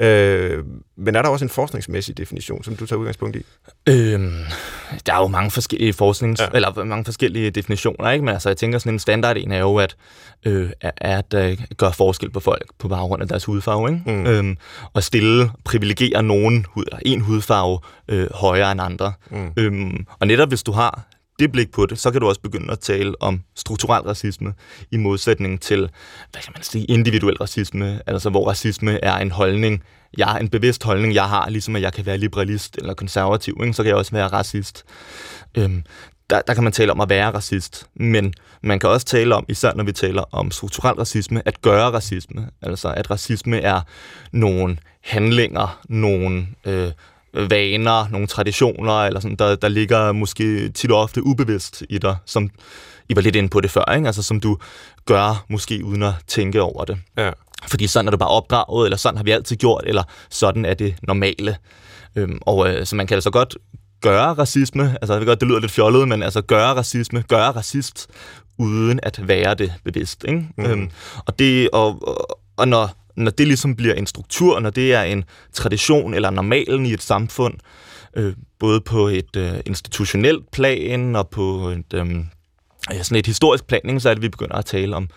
[0.00, 0.64] Øh,
[0.96, 3.42] men er der også en forskningsmæssig definition, som du tager udgangspunkt i?
[3.88, 4.32] Øhm,
[5.06, 6.46] der er jo mange forskellige forsknings, ja.
[6.54, 8.24] eller mange forskellige definitioner, ikke?
[8.24, 9.96] Men altså, jeg tænker sådan en standard en er jo, at,
[10.46, 14.02] øh, at uh, gøre forskel på folk på baggrund af deres hudfarve, ikke?
[14.06, 14.26] Mm.
[14.26, 14.56] Øhm,
[14.92, 17.78] og stille, privilegere nogen, eller en hudfarve
[18.08, 19.12] øh, højere end andre.
[19.30, 19.52] Mm.
[19.56, 21.04] Øhm, og netop hvis du har
[21.40, 24.54] det blik på det, så kan du også begynde at tale om strukturel racisme
[24.90, 25.78] i modsætning til,
[26.30, 29.82] hvad kan man sige, individuel racisme, altså hvor racisme er en holdning,
[30.18, 33.72] jeg en bevidst holdning, jeg har, ligesom at jeg kan være liberalist eller konservativ, ikke?
[33.72, 34.84] så kan jeg også være racist.
[35.54, 35.82] Øhm,
[36.30, 39.44] der, der kan man tale om at være racist, men man kan også tale om,
[39.48, 42.48] især når vi taler om strukturel racisme, at gøre racisme.
[42.62, 43.80] Altså at racisme er
[44.32, 46.92] nogle handlinger, nogle øh,
[47.34, 52.16] vaner, nogle traditioner, eller sådan, der, der ligger måske tit og ofte ubevidst i dig,
[52.26, 52.50] som
[53.08, 54.06] I var lidt inde på det før, ikke?
[54.06, 54.58] Altså, som du
[55.06, 56.98] gør måske uden at tænke over det.
[57.16, 57.30] Ja.
[57.68, 60.74] Fordi sådan er du bare opdraget, eller sådan har vi altid gjort, eller sådan er
[60.74, 61.56] det normale.
[62.16, 63.56] Øhm, og øh, så man kan altså godt
[64.00, 67.50] gøre racisme, altså jeg ved godt, det lyder lidt fjollet, men altså gøre racisme, gøre
[67.50, 68.08] racist,
[68.58, 70.24] uden at være det bevidst.
[70.28, 70.48] Ikke?
[70.58, 70.64] Mm.
[70.64, 70.90] Øhm,
[71.26, 75.02] og, det, og, og, og når når det ligesom bliver en struktur, når det er
[75.02, 77.54] en tradition eller normalen i et samfund,
[78.16, 82.06] øh, både på et øh, institutionelt plan og på et, øh,
[83.02, 85.08] sådan et historisk plan, så er det, vi begynder at tale om,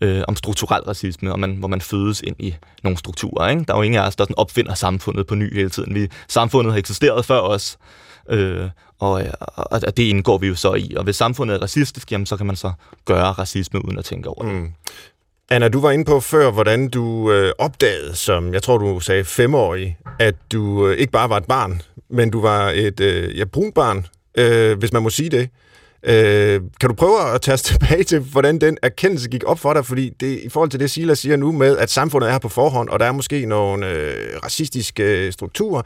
[0.00, 3.48] øh, om strukturel racisme, og man, hvor man fødes ind i nogle strukturer.
[3.48, 3.64] Ikke?
[3.68, 5.94] Der er jo ingen af os, der sådan opfinder samfundet på ny hele tiden.
[5.94, 7.78] Vi, samfundet har eksisteret før os,
[8.30, 10.94] øh, og, og, og det indgår vi jo så i.
[10.96, 12.72] Og hvis samfundet er racistisk, jamen, så kan man så
[13.04, 14.54] gøre racisme uden at tænke over det.
[14.54, 14.72] Mm.
[15.50, 19.24] Anna, du var inde på før, hvordan du øh, opdagede, som jeg tror, du sagde
[19.24, 23.44] femårig, at du øh, ikke bare var et barn, men du var et øh, ja,
[23.44, 24.06] brun barn,
[24.38, 25.48] øh, hvis man må sige det.
[26.02, 29.72] Øh, kan du prøve at tage os tilbage til, hvordan den erkendelse gik op for
[29.72, 29.86] dig?
[29.86, 32.48] Fordi det i forhold til det, Silas siger nu med, at samfundet er her på
[32.48, 35.82] forhånd, og der er måske nogle øh, racistiske øh, strukturer,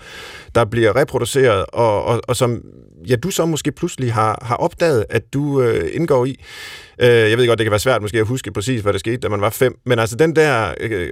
[0.54, 2.62] der bliver reproduceret, og, og, og som
[3.08, 6.44] ja, du så måske pludselig har, har opdaget, at du øh, indgår i.
[6.98, 9.16] Øh, jeg ved godt, det kan være svært måske at huske præcis, hvad der skete,
[9.16, 11.08] da man var fem, men altså den der, øh, øh,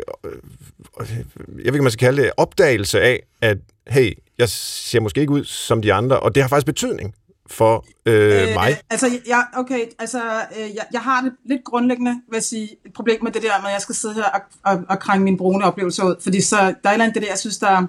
[1.00, 1.16] jeg
[1.56, 3.58] ved ikke, man skal kalde det, opdagelse af, at
[3.88, 7.14] hey, jeg ser måske ikke ud som de andre, og det har faktisk betydning
[7.50, 8.80] for øh, øh, mig.
[8.90, 10.22] Altså, ja, okay, altså,
[10.58, 13.60] øh, jeg, jeg har det lidt grundlæggende, vil jeg sige, et problem med det der
[13.60, 16.40] med, at jeg skal sidde her og, og, og krænge min brune oplevelser ud, fordi
[16.40, 17.86] så, der er et eller andet det der, jeg synes, der,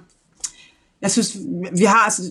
[1.00, 1.36] jeg synes,
[1.78, 2.22] vi har, altså,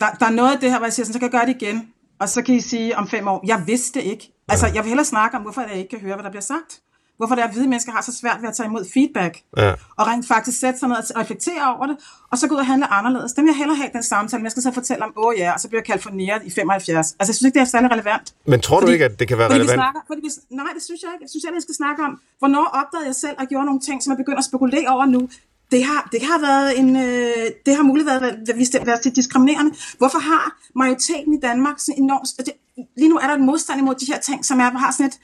[0.00, 1.46] der, der er noget af det her, hvor jeg siger, sådan, så kan jeg gøre
[1.46, 4.32] det igen, og så kan I sige om fem år, jeg vidste ikke.
[4.48, 6.80] Altså, jeg vil hellere snakke om, hvorfor jeg ikke kan høre, hvad der bliver sagt.
[7.16, 9.72] Hvorfor det er, at hvide mennesker har så svært ved at tage imod feedback, ja.
[9.98, 11.96] og rent faktisk sætte sig ned og reflektere over det,
[12.30, 13.32] og så gå ud og handle anderledes.
[13.32, 15.34] Dem vil jeg hellere have den samtale, men jeg skal så fortælle om, åh oh,
[15.38, 16.96] ja, og så bliver jeg kaldt for nære i 75.
[16.96, 18.34] Altså, jeg synes ikke, det er særlig relevant.
[18.46, 19.70] Men tror du fordi, ikke, at det kan være relevant?
[19.70, 21.22] Vi snakker, fordi vi, nej, det synes jeg ikke.
[21.24, 24.02] Jeg synes, jeg, jeg skal snakke om, hvornår opdagede jeg selv og gjorde nogle ting,
[24.02, 25.28] som jeg begynder at spekulere over nu.
[25.72, 29.70] Det har, det har været en, øh, det har muligt været, været, været diskriminerende.
[29.98, 32.54] Hvorfor har majoriteten i Danmark sådan enormt, det,
[32.96, 35.16] lige nu er der en modstand imod de her ting, som er, har sådan et,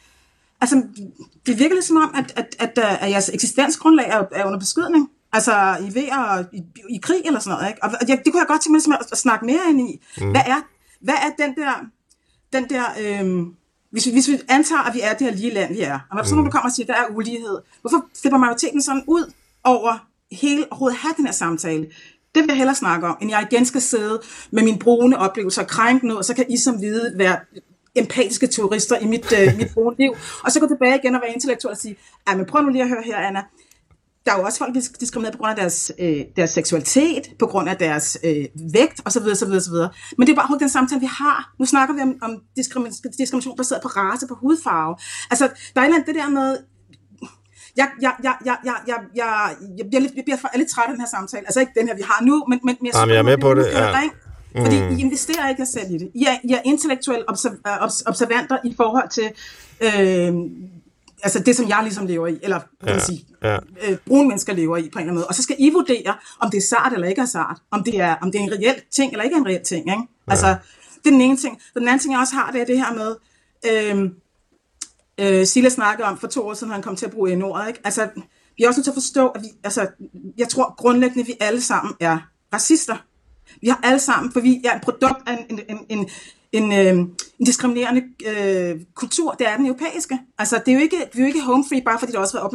[0.60, 0.82] altså,
[1.46, 5.10] det virker lidt som om, at, at, at, at jeres eksistensgrundlag er, er under beskydning.
[5.32, 7.68] Altså i ved og i, i krig eller sådan noget.
[7.68, 7.82] Ikke?
[7.84, 10.00] Og jeg, det kunne jeg godt tænke mig at, at snakke mere ind i.
[10.20, 10.30] Mm.
[10.30, 10.60] Hvad, er,
[11.00, 11.72] hvad er den der,
[12.52, 13.54] den der øhm,
[13.90, 16.16] hvis, vi, hvis vi antager, at vi er det her lige land, vi er, og
[16.16, 16.36] når sådan mm.
[16.36, 19.32] nogen, kommer og siger, at der er ulighed, hvorfor slipper majoriteten sådan ud
[19.64, 21.86] over hele overhovedet have den her samtale?
[22.34, 24.20] Det vil jeg hellere snakke om, end jeg igen skal sidde
[24.50, 27.38] med min brune oplevelser og krænke noget, og så kan I som hvide være
[27.94, 30.12] empatiske turister i mit, uh, mit brune liv,
[30.44, 31.96] og så gå tilbage igen og være intellektuel og sige,
[32.28, 33.42] ja, men prøv nu lige at høre her, Anna,
[34.26, 37.46] der er jo også folk, der diskrimineret på grund af deres, øh, deres seksualitet, på
[37.46, 39.22] grund af deres øh, vægt osv.
[39.22, 39.78] osv., osv.
[40.18, 41.54] Men det er bare den samtale, vi har.
[41.58, 44.96] Nu snakker vi om, om diskrimination, diskrimination baseret på race, på hudfarve.
[45.30, 46.58] Altså, der er en det der med,
[47.76, 50.92] jeg, jeg, jeg, jeg, jeg, jeg, jeg, jeg, bliver lidt, jeg bliver lidt træt af
[50.92, 51.46] den her samtale.
[51.46, 53.38] Altså ikke den her, vi har nu, men, men, men jeg, Jamen, jeg er med
[53.38, 53.66] på det.
[53.66, 54.10] Ja.
[54.56, 54.96] Fordi mm.
[54.96, 56.10] I investerer ikke jer selv i det.
[56.14, 59.30] I er, I er intellektuelle observ- observanter i forhold til
[59.80, 60.34] øh,
[61.22, 63.58] altså det, som jeg ligesom lever i, eller ja, kan sige, ja.
[63.88, 65.26] øh, brune mennesker lever i på en eller anden måde.
[65.26, 68.00] Og så skal I vurdere, om det er sart eller ikke er sart, om det
[68.00, 69.88] er, om det er en reel ting eller ikke er en reel ting.
[69.88, 70.02] Ikke?
[70.26, 70.32] Ja.
[70.32, 70.46] Altså,
[71.04, 71.60] det er den ene ting.
[71.74, 73.16] Den anden ting, jeg også har, det er det her med,
[73.70, 74.10] øh,
[75.20, 77.64] øh, Silla snakkede om for to år siden, han kom til at bruge en ord.
[77.68, 77.80] Ikke?
[77.84, 78.08] Altså,
[78.56, 79.86] vi er også nødt til at forstå, at vi, altså,
[80.38, 82.18] jeg tror grundlæggende, at vi alle sammen er
[82.54, 82.96] racister.
[83.60, 86.08] Vi har alle sammen, for vi er et produkt af en, en, en,
[86.52, 86.94] en, øh,
[87.38, 90.18] en diskriminerende øh, kultur, det er den europæiske.
[90.38, 92.38] Altså, det er jo ikke, vi er jo ikke home free, bare fordi der også
[92.38, 92.48] har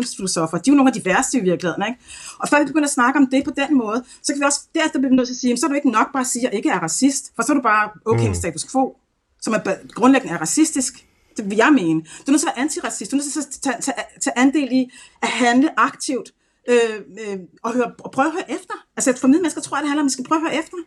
[0.52, 0.66] været.
[0.66, 2.00] De er jo nogle af de værste i virkeligheden, ikke?
[2.40, 4.62] Og før vi begynder at snakke om det på den måde, så kan vi også
[4.76, 6.52] derefter blive nødt til at sige, så er du ikke nok bare at sige, at
[6.52, 8.36] jeg ikke er racist, for så er du bare okay med mm.
[8.44, 8.96] status quo,
[9.42, 9.60] som er
[9.94, 11.06] grundlæggende er racistisk.
[11.38, 12.00] Det vil jeg mene.
[12.02, 13.12] Du er nødt til at være antiracist.
[13.12, 14.92] Du er nødt til at tage, tage, tage andel i
[15.22, 16.32] at handle aktivt
[16.70, 18.74] øh, øh, og, høre, og prøve at høre efter.
[18.98, 20.78] Altså, for mennesker tror jeg, det handler om, at vi skal prøve at høre efter.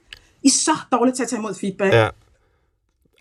[0.42, 1.94] I er så dårligt til at tage imod feedback.
[1.94, 2.08] Ja.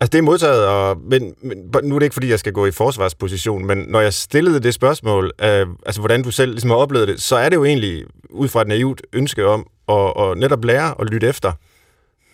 [0.00, 2.66] Altså, det er modtaget, og, men, men nu er det ikke, fordi jeg skal gå
[2.66, 6.76] i forsvarsposition, men når jeg stillede det spørgsmål, øh, altså hvordan du selv ligesom har
[6.76, 10.38] oplevet det, så er det jo egentlig ud fra et naivt ønske om at, at
[10.38, 11.52] netop lære og lytte efter.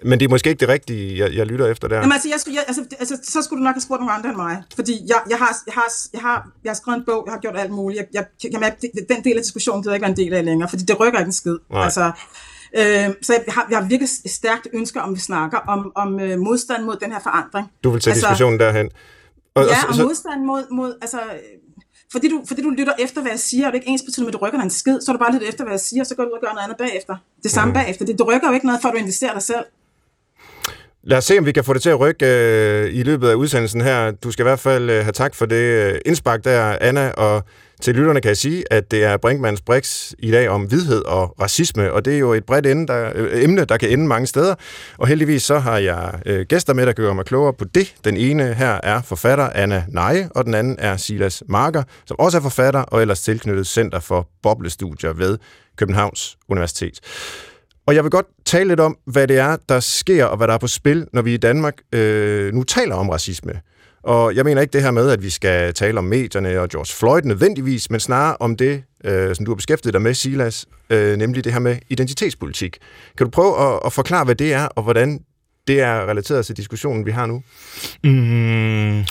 [0.05, 1.97] Men det er måske ikke det rigtige, jeg, jeg lytter efter der.
[1.97, 4.29] Jamen altså, jeg skulle, jeg, altså, altså, så skulle du nok have spurgt nogle andre
[4.29, 4.63] end mig.
[4.75, 7.41] Fordi jeg, jeg, har, jeg, har, jeg, har, jeg har skrevet en bog, jeg har
[7.41, 7.99] gjort alt muligt.
[7.99, 10.45] Jeg, jeg, jeg kan mærke, den del af diskussionen gider ikke være en del af
[10.45, 11.57] længere, fordi det rykker ikke en skid.
[11.71, 11.85] Nej.
[11.85, 12.13] Altså,
[12.79, 16.39] Øh, så jeg har, jeg har virkelig stærkt ønske om, vi snakker om, om øh,
[16.39, 17.71] modstand mod den her forandring.
[17.85, 18.91] Du vil tage altså, diskussionen derhen.
[19.55, 21.21] Og, ja, og, så, modstand mod, mod altså,
[22.13, 24.27] fordi du, fordi du lytter efter, hvad jeg siger, og det er ikke ens betydende
[24.27, 26.03] med, at du rykker en skid, så er du bare lidt efter, hvad jeg siger,
[26.03, 27.17] og så går du ud og gør noget andet bagefter.
[27.43, 27.75] Det samme mm.
[27.75, 28.05] bagefter.
[28.05, 29.65] Det, du rykker jo ikke noget, før du investerer dig selv.
[31.07, 33.35] Lad os se, om vi kan få det til at rykke øh, i løbet af
[33.35, 34.11] udsendelsen her.
[34.11, 37.45] Du skal i hvert fald øh, have tak for det øh, indspark der, Anna, og
[37.81, 41.35] til lytterne kan jeg sige, at det er Brinkmanns Brix i dag om vidhed og
[41.41, 44.27] racisme, og det er jo et bredt emne, der, øh, emne, der kan ende mange
[44.27, 44.55] steder.
[44.99, 47.95] Og heldigvis så har jeg øh, gæster med, der gør mig klogere på det.
[48.05, 52.39] Den ene her er forfatter Anna Neje, og den anden er Silas Marker, som også
[52.39, 55.39] er forfatter og ellers tilknyttet Center for Boblestudier ved
[55.77, 57.01] Københavns Universitet.
[57.87, 60.55] Og jeg vil godt tale lidt om, hvad det er, der sker, og hvad der
[60.55, 63.53] er på spil, når vi i Danmark øh, nu taler om racisme.
[64.03, 66.95] Og jeg mener ikke det her med, at vi skal tale om medierne og George
[66.95, 71.17] Floyd nødvendigvis, men snarere om det, øh, som du har beskæftiget dig med, Silas, øh,
[71.17, 72.79] nemlig det her med identitetspolitik.
[73.19, 75.21] Kan du prøve at, at forklare, hvad det er, og hvordan
[75.67, 77.43] det er relateret til diskussionen, vi har nu?
[78.05, 79.05] Mm,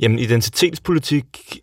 [0.00, 1.58] jamen, identitetspolitik...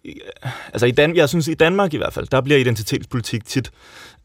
[0.74, 3.72] Altså, i Dan, jeg synes, i Danmark i hvert fald, der bliver identitetspolitik tit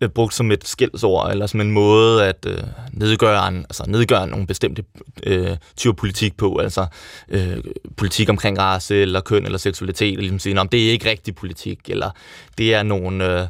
[0.00, 4.26] øh, brugt som et skældsord, eller som en måde at øh, nedgøre, en, altså nedgøre
[4.26, 4.84] nogle bestemte
[5.22, 6.86] øh, typer politik på, altså
[7.28, 7.56] øh,
[7.96, 11.78] politik omkring race, eller køn, eller seksualitet, eller ligesom sige, det er ikke rigtig politik,
[11.88, 12.10] eller
[12.58, 13.40] det er nogle...
[13.40, 13.46] Øh,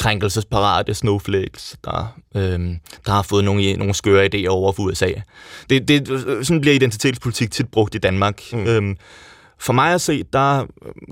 [0.00, 2.60] krænkelsesparate snowflakes, der, øh,
[3.06, 5.10] der har fået nogle, nogle skøre idéer over for USA.
[5.70, 6.08] Det, det,
[6.46, 8.42] sådan bliver identitetspolitik tit brugt i Danmark.
[8.52, 8.66] Mm.
[8.66, 8.96] Øhm,
[9.58, 10.66] for mig at se, der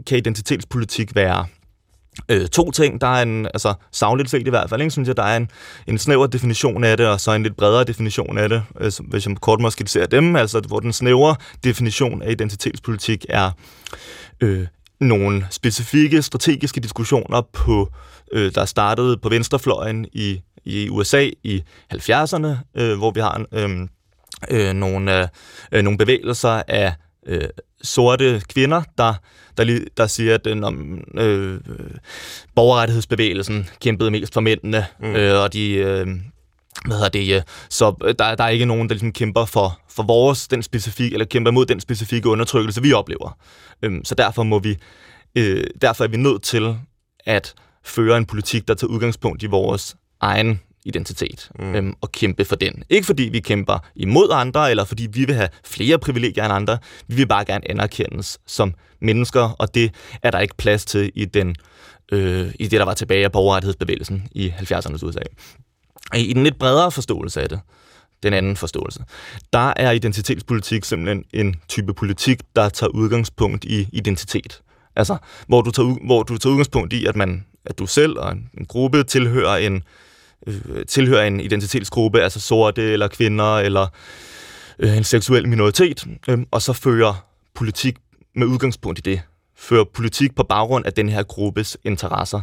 [0.07, 1.47] kan identitetspolitik være
[2.29, 3.01] øh, to ting.
[3.01, 5.51] Der er en, altså savligt set i hvert fald, ikke, synes jeg, der er en,
[5.87, 9.27] en snæver definition af det, og så en lidt bredere definition af det, øh, hvis
[9.27, 13.51] jeg kort må skitsere dem, altså hvor den snævre definition af identitetspolitik er
[14.41, 14.67] øh,
[15.01, 21.63] nogle specifikke strategiske diskussioner, på, øh, der startede på venstrefløjen i, i USA i
[21.95, 23.71] 70'erne, øh, hvor vi har øh,
[24.51, 25.29] øh, nogle,
[25.73, 26.95] øh, nogle bevægelser af
[27.27, 27.49] øh,
[27.83, 29.15] sorte kvinder, der,
[29.57, 31.61] der, der siger, at den, om, øh,
[32.55, 35.15] borgerrettighedsbevægelsen kæmpede mest for mændene, mm.
[35.15, 35.73] øh, og de...
[35.73, 36.07] Øh,
[36.85, 40.49] hvad hedder det, så der, der er ikke nogen, der ligesom kæmper for, for vores,
[40.49, 43.39] den specifikke, eller kæmper mod den specifikke undertrykkelse, vi oplever.
[43.83, 44.77] Øhm, så derfor må vi,
[45.35, 46.77] øh, derfor er vi nødt til
[47.27, 51.75] at føre en politik, der tager udgangspunkt i vores egen identitet mm.
[51.75, 52.85] øhm, og kæmpe for den.
[52.91, 56.79] Ikke fordi vi kæmper imod andre, eller fordi vi vil have flere privilegier end andre.
[57.09, 61.25] Vi vil bare gerne anerkendes som mennesker, og det er der ikke plads til i,
[61.25, 61.57] den,
[62.13, 65.21] øh, i det, der var tilbage af borgerrettighedsbevægelsen i 70'ernes USA.
[66.15, 67.61] I den lidt bredere forståelse af det,
[68.23, 69.05] den anden forståelse,
[69.53, 74.63] der er identitetspolitik simpelthen en type politik, der tager udgangspunkt i identitet.
[74.97, 75.17] Altså,
[75.47, 78.51] hvor du tager, hvor du tager udgangspunkt i, at man at du selv og en,
[78.59, 79.83] en gruppe tilhører en,
[80.47, 83.87] øh, tilhører en identitetsgruppe, altså sorte eller kvinder eller
[84.79, 87.97] øh, en seksuel minoritet, øh, og så fører politik
[88.37, 89.21] med udgangspunkt i det.
[89.57, 92.41] Fører politik på baggrund af den her gruppes interesser.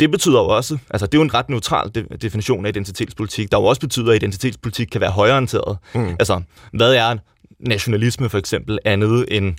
[0.00, 3.52] Det betyder jo også, altså det er jo en ret neutral de- definition af identitetspolitik,
[3.52, 5.78] der jo også betyder, at identitetspolitik kan være højorienteret.
[5.94, 6.08] Mm.
[6.18, 6.42] Altså,
[6.72, 7.16] hvad er
[7.58, 9.54] nationalisme for eksempel andet end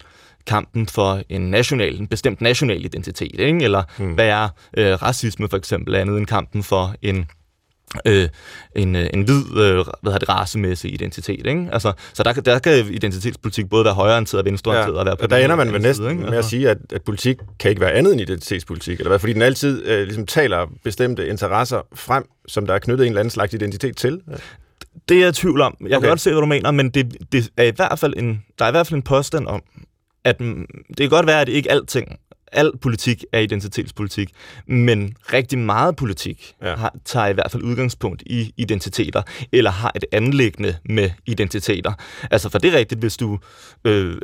[0.48, 3.64] kampen for en national, en bestemt national identitet, ikke?
[3.64, 4.14] eller mm.
[4.14, 7.26] hvad er øh, racisme for eksempel andet end kampen for en
[8.06, 8.30] øh,
[8.76, 11.46] en, øh, en hvid øh, hvad hedder det, racemæssig identitet.
[11.46, 11.70] Ikke?
[11.72, 14.96] Altså, så der, der kan identitetspolitik både være højreorienteret og venstreorienteret.
[14.96, 16.22] Ja, og være på der ender man med næsten ikke?
[16.22, 16.50] med at altså.
[16.50, 19.20] sige, at, at politik kan ikke være andet end identitetspolitik, eller hvad?
[19.20, 23.20] fordi den altid øh, ligesom taler bestemte interesser frem, som der er knyttet en eller
[23.20, 24.22] anden slags identitet til.
[24.30, 24.36] Ja.
[25.10, 25.76] Det er jeg i tvivl om.
[25.80, 26.00] Jeg okay.
[26.00, 28.66] kan godt se, hvad du mener, men det, det er i hvert fald en, der
[28.66, 29.62] er i hvert fald en påstand om,
[30.24, 32.20] at det kan godt være, at ikke alting
[32.52, 34.30] al politik er identitetspolitik,
[34.68, 36.76] men rigtig meget politik ja.
[36.76, 41.94] har, tager i hvert fald udgangspunkt i identiteter, eller har et anlæggende med identiteter.
[42.32, 43.40] Altså, for det er rigtigt, hvis du,
[43.86, 44.16] øh,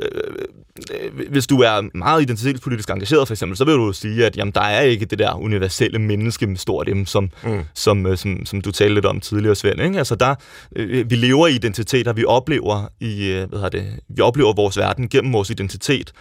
[0.92, 4.52] øh, hvis du er meget identitetspolitisk engageret, for eksempel, så vil du sige, at jamen,
[4.52, 7.60] der er ikke det der universelle menneske med stort M, som, mm.
[7.74, 9.80] som, øh, som, som du talte lidt om tidligere, Svend.
[9.80, 9.98] Ikke?
[9.98, 10.34] Altså, der,
[10.76, 15.08] øh, vi lever i identiteter, vi oplever, i, øh, hvad det, vi oplever vores verden
[15.08, 16.12] gennem vores identitet,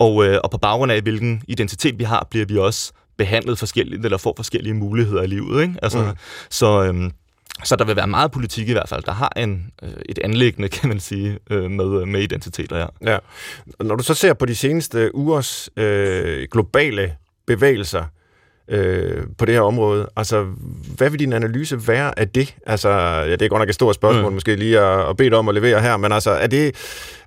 [0.00, 4.04] og, øh, og på baggrund af, hvilken identitet vi har, bliver vi også behandlet forskelligt,
[4.04, 5.62] eller får forskellige muligheder i livet.
[5.62, 5.74] Ikke?
[5.82, 6.16] Altså, mm.
[6.50, 6.82] Så...
[6.84, 7.10] Øh,
[7.64, 10.68] så der vil være meget politik i hvert fald, der har en, øh, et anlæggende,
[10.68, 12.76] kan man sige, øh, med, med identiteter.
[12.76, 12.86] Ja.
[13.12, 13.18] ja.
[13.80, 18.04] Når du så ser på de seneste ugers øh, globale bevægelser
[18.68, 20.46] øh, på det her område, altså
[20.96, 22.54] hvad vil din analyse være af det?
[22.66, 24.34] Altså, ja, det er godt nok et stort spørgsmål, mm.
[24.34, 26.74] måske lige at, at bede om at levere her, men altså, er det,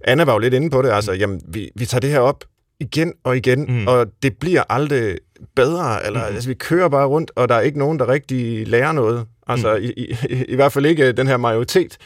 [0.03, 2.43] Anna var jo lidt inde på det, altså, jamen, vi, vi tager det her op
[2.79, 3.87] igen og igen, mm.
[3.87, 5.17] og det bliver aldrig
[5.55, 6.35] bedre, eller mm.
[6.35, 9.25] altså, vi kører bare rundt, og der er ikke nogen, der rigtig lærer noget.
[9.47, 9.83] Altså, mm.
[9.83, 10.15] i, i,
[10.47, 11.97] i hvert fald ikke den her majoritet,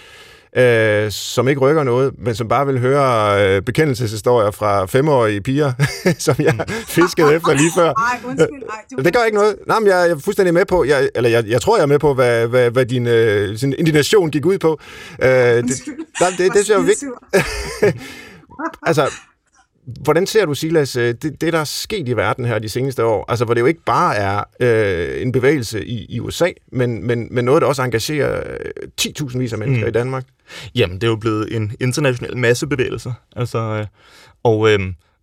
[0.58, 5.74] øh, som ikke rykker noget, men som bare vil høre øh, bekendelseshistorier fra femårige piger,
[6.26, 6.74] som jeg mm.
[6.88, 7.94] fiskede efter lige før.
[8.10, 8.64] Nej, undskyld.
[8.70, 9.56] Ej, det, det gør ikke noget.
[9.68, 11.88] Nej, men jeg, jeg er fuldstændig med på, jeg, eller jeg, jeg tror, jeg er
[11.88, 14.80] med på, hvad, hvad, hvad din øh, sin indignation gik ud på.
[15.22, 15.76] Øh, det, det,
[16.20, 17.12] det, det, det er jo vigtigt.
[18.88, 19.10] altså,
[19.88, 23.06] Hvordan ser du, Silas, øh, det, det, der er sket i verden her de seneste
[23.06, 27.08] år, altså hvor det jo ikke bare er øh, en bevægelse i, i USA, men,
[27.08, 28.58] men, men noget, der også engagerer
[29.02, 29.90] 10.000 øh, vis af mennesker mm.
[29.90, 30.26] i Danmark?
[30.76, 33.86] Jamen, det er jo blevet en international massebevægelse, altså, øh,
[34.44, 34.80] og, øh,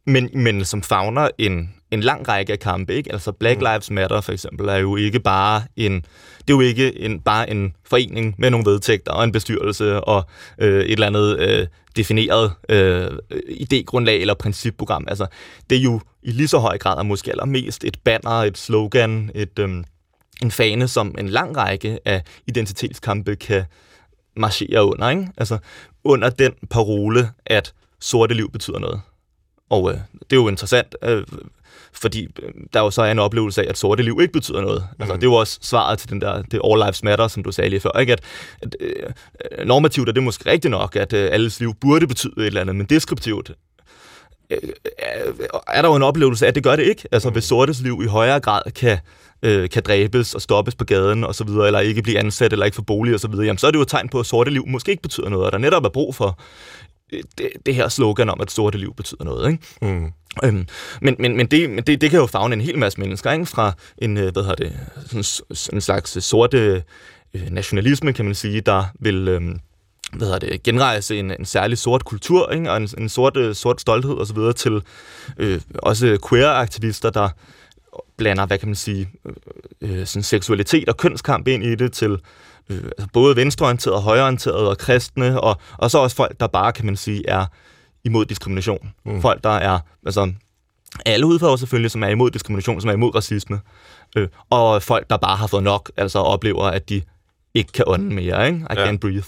[0.07, 3.13] men, men som fagner en, en lang række af kampe, ikke?
[3.13, 3.67] Altså Black mm.
[3.67, 6.05] Lives Matter for eksempel er jo ikke bare en,
[6.49, 10.25] det er jo ikke en, bare en forening med nogle vedtægter og en bestyrelse og
[10.59, 13.11] øh, et eller andet øh, defineret øh,
[13.51, 15.05] idégrundlag eller principprogram.
[15.09, 15.27] Altså,
[15.71, 19.31] det er jo i lige så høj grad og måske allermest et banner, et slogan,
[19.35, 19.85] et, øh,
[20.43, 23.65] en fane, som en lang række af identitetskampe kan
[24.37, 25.11] marchere under.
[25.11, 25.29] Ikke?
[25.37, 25.59] Altså,
[26.05, 29.01] under den parole, at sorte liv betyder noget.
[29.71, 31.23] Og øh, det er jo interessant, øh,
[31.95, 34.87] fordi øh, der jo så er en oplevelse af, at sorte liv ikke betyder noget.
[34.91, 35.03] Mm.
[35.03, 37.53] Altså, det er jo også svaret til den der, det All Lives Matter, som du
[37.53, 38.13] sagde lige før, ikke?
[38.13, 38.21] At,
[38.63, 42.47] at øh, normativt er det måske rigtigt nok, at øh, alles liv burde betyde et
[42.47, 43.51] eller andet, men deskriptivt
[44.51, 44.59] øh,
[45.69, 47.09] er der jo en oplevelse af, at det gør det ikke.
[47.13, 48.99] Altså, hvis sortes liv i højere grad kan
[49.45, 52.65] øh, kan dræbes og stoppes på gaden og så videre, eller ikke blive ansat, eller
[52.65, 54.27] ikke få bolig og så videre, jamen så er det jo et tegn på, at
[54.27, 56.39] sorte liv måske ikke betyder noget, og der netop er brug for
[57.13, 59.51] Øh, det, det her slogan om, at sorte liv betyder noget.
[59.51, 59.65] Ikke?
[59.83, 60.13] Mm.
[60.45, 60.67] Øhm,
[61.01, 63.47] men men, men, det, men det, det kan jo fagne en hel masse mennesker, ikke?
[63.47, 64.73] fra en, øh, hvad hedder det,
[65.07, 66.83] sådan, en slags sorte
[67.35, 69.29] øh, nationalisme, kan man sige, der vil...
[69.29, 69.61] Øhm,
[70.13, 72.71] hvad hedder det, genrejse en, en særlig sort kultur, ikke?
[72.71, 74.39] og en, en sort, øh, sort stolthed osv.
[74.57, 74.83] til
[75.39, 77.29] øh, også queer-aktivister, der
[78.17, 82.19] blander, hvad kan man sige, øh, øh sådan seksualitet og kønskamp ind i det, til
[82.71, 86.87] øh, altså både venstreorienterede, højreorienterede og kristne, og, og så også folk, der bare, kan
[86.87, 87.47] man sige, er
[88.05, 88.93] imod diskrimination.
[89.07, 89.21] Mm.
[89.21, 90.33] Folk, der er, altså,
[91.07, 93.61] alle udfarver selvfølgelig, som er imod diskrimination, som er imod racisme,
[94.17, 97.03] øh, og folk, der bare har fået nok, altså oplever, at de
[97.55, 98.59] ikke kan ånde mere, ikke?
[98.59, 98.91] I ja.
[98.91, 99.27] can't breathe.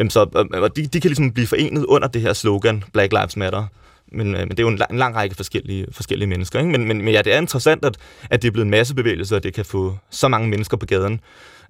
[0.00, 3.36] Um, så uh, de, de kan ligesom blive forenet under det her slogan, Black Lives
[3.36, 3.66] Matter.
[4.12, 6.58] Men, uh, men det er jo en lang, en lang række forskellige, forskellige mennesker.
[6.58, 6.70] Ikke?
[6.70, 7.96] Men, men, men ja, det er interessant, at,
[8.30, 11.20] at det er blevet en massebevægelse, og det kan få så mange mennesker på gaden.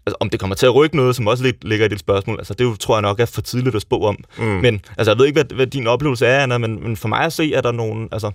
[0.06, 2.38] Altså, om det kommer til at rykke noget, som også lidt ligger i dit spørgsmål,
[2.38, 4.16] altså, det tror jeg nok er for tidligt at spå om.
[4.38, 4.44] Mm.
[4.44, 7.20] Men altså, jeg ved ikke, hvad, hvad din oplevelse er, Anna, men, men for mig
[7.20, 8.08] at se, er der nogen...
[8.12, 8.30] Altså,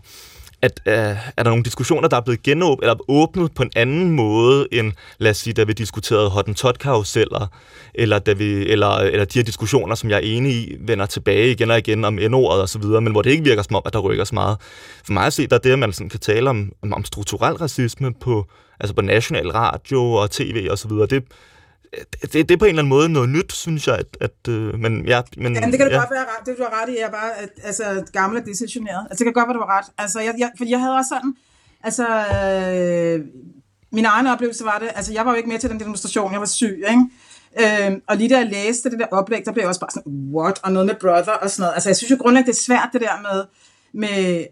[0.61, 0.93] at øh,
[1.37, 4.93] er der nogle diskussioner, der er blevet genåbnet, eller åbnet på en anden måde, end,
[5.17, 7.47] lad os sige, da vi diskuterede hottentot-karuseller,
[7.93, 11.51] eller, da vi, eller, eller de her diskussioner, som jeg er enig i, vender tilbage
[11.51, 12.19] igen og igen om
[12.67, 14.57] så videre, men hvor det ikke virker som om, at der rykker så meget.
[15.05, 17.55] For mig at se, der er det, at man sådan kan tale om, om strukturel
[17.55, 18.45] racisme på,
[18.79, 21.05] altså på national radio og tv og så videre.
[21.05, 21.23] Det,
[22.21, 24.79] det, det er på en eller anden måde noget nyt, synes jeg, at, at øh,
[24.79, 25.99] men ja, men, ja, det kan det ja.
[25.99, 26.45] godt være ret.
[26.45, 29.07] Det du har ret i, er bare at, altså, gamle desillusioneret.
[29.09, 29.85] Altså, det kan godt være, du har ret.
[29.97, 31.33] Altså, jeg, jeg, fordi jeg havde også sådan,
[31.83, 33.25] altså, øh,
[33.91, 36.39] min egen oplevelse var det, altså, jeg var jo ikke med til den demonstration, jeg
[36.39, 37.03] var syg, ikke?
[37.59, 40.31] Øh, og lige da jeg læste det der oplæg, der blev jeg også bare sådan,
[40.33, 40.59] what?
[40.63, 41.73] Og noget med brother og sådan noget.
[41.73, 43.45] Altså, jeg synes jo grundlæggende, det er svært, det der med,
[43.93, 44.45] med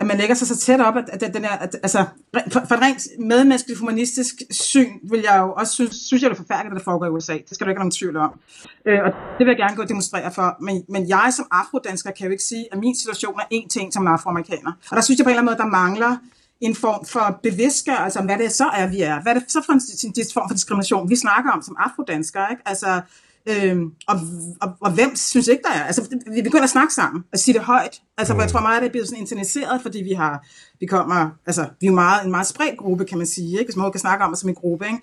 [0.00, 2.04] at man lægger sig så tæt op, at, at den er, at, altså,
[2.52, 6.36] for, for et rent medmenneskeligt humanistisk syn, vil jeg jo også synes, synes jeg, det
[6.36, 7.32] er forfærdeligt, at det foregår i USA.
[7.32, 8.40] Det skal du ikke have nogen tvivl om.
[8.86, 10.56] Øh, og det vil jeg gerne gå og demonstrere for.
[10.60, 13.92] Men, men jeg som afrodansker kan jo ikke sige, at min situation er én ting
[13.92, 14.72] som en afroamerikaner.
[14.90, 16.16] Og der synes jeg på en eller anden måde, der mangler
[16.60, 19.22] en form for bevidstgørelse altså, om, hvad det så er, vi er.
[19.22, 22.46] Hvad er det så for en, en form for diskrimination, vi snakker om som afrodanskere?
[22.50, 22.62] Ikke?
[22.66, 23.00] Altså,
[23.48, 24.16] Øhm, og,
[24.60, 25.84] og, og hvem synes ikke, der er?
[25.84, 28.00] Altså, vi begynder at snakke sammen og sige det højt.
[28.18, 28.40] Altså, mm.
[28.40, 30.46] jeg tror meget, det er blevet sådan internaliseret, fordi vi har,
[30.80, 33.64] vi kommer, altså, vi er jo meget, en meget spredt gruppe, kan man sige, ikke?
[33.64, 34.86] hvis man kan snakke om os som en gruppe.
[34.86, 34.98] Ikke?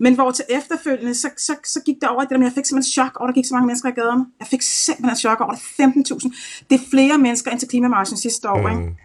[0.00, 2.64] Men hvor til efterfølgende, så, så, så gik der over det der med, jeg fik
[2.64, 4.26] simpelthen chok over, der gik så mange mennesker i gaderne.
[4.40, 6.64] Jeg fik simpelthen chok over, det 15.000.
[6.70, 8.68] Det er flere mennesker end til klimamarschen sidste år.
[8.68, 8.80] Mm.
[8.80, 8.96] Ikke?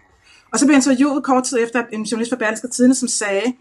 [0.52, 3.52] Og så blev jeg interviewet kort tid efter en journalist fra Berlingske Tidene, som sagde,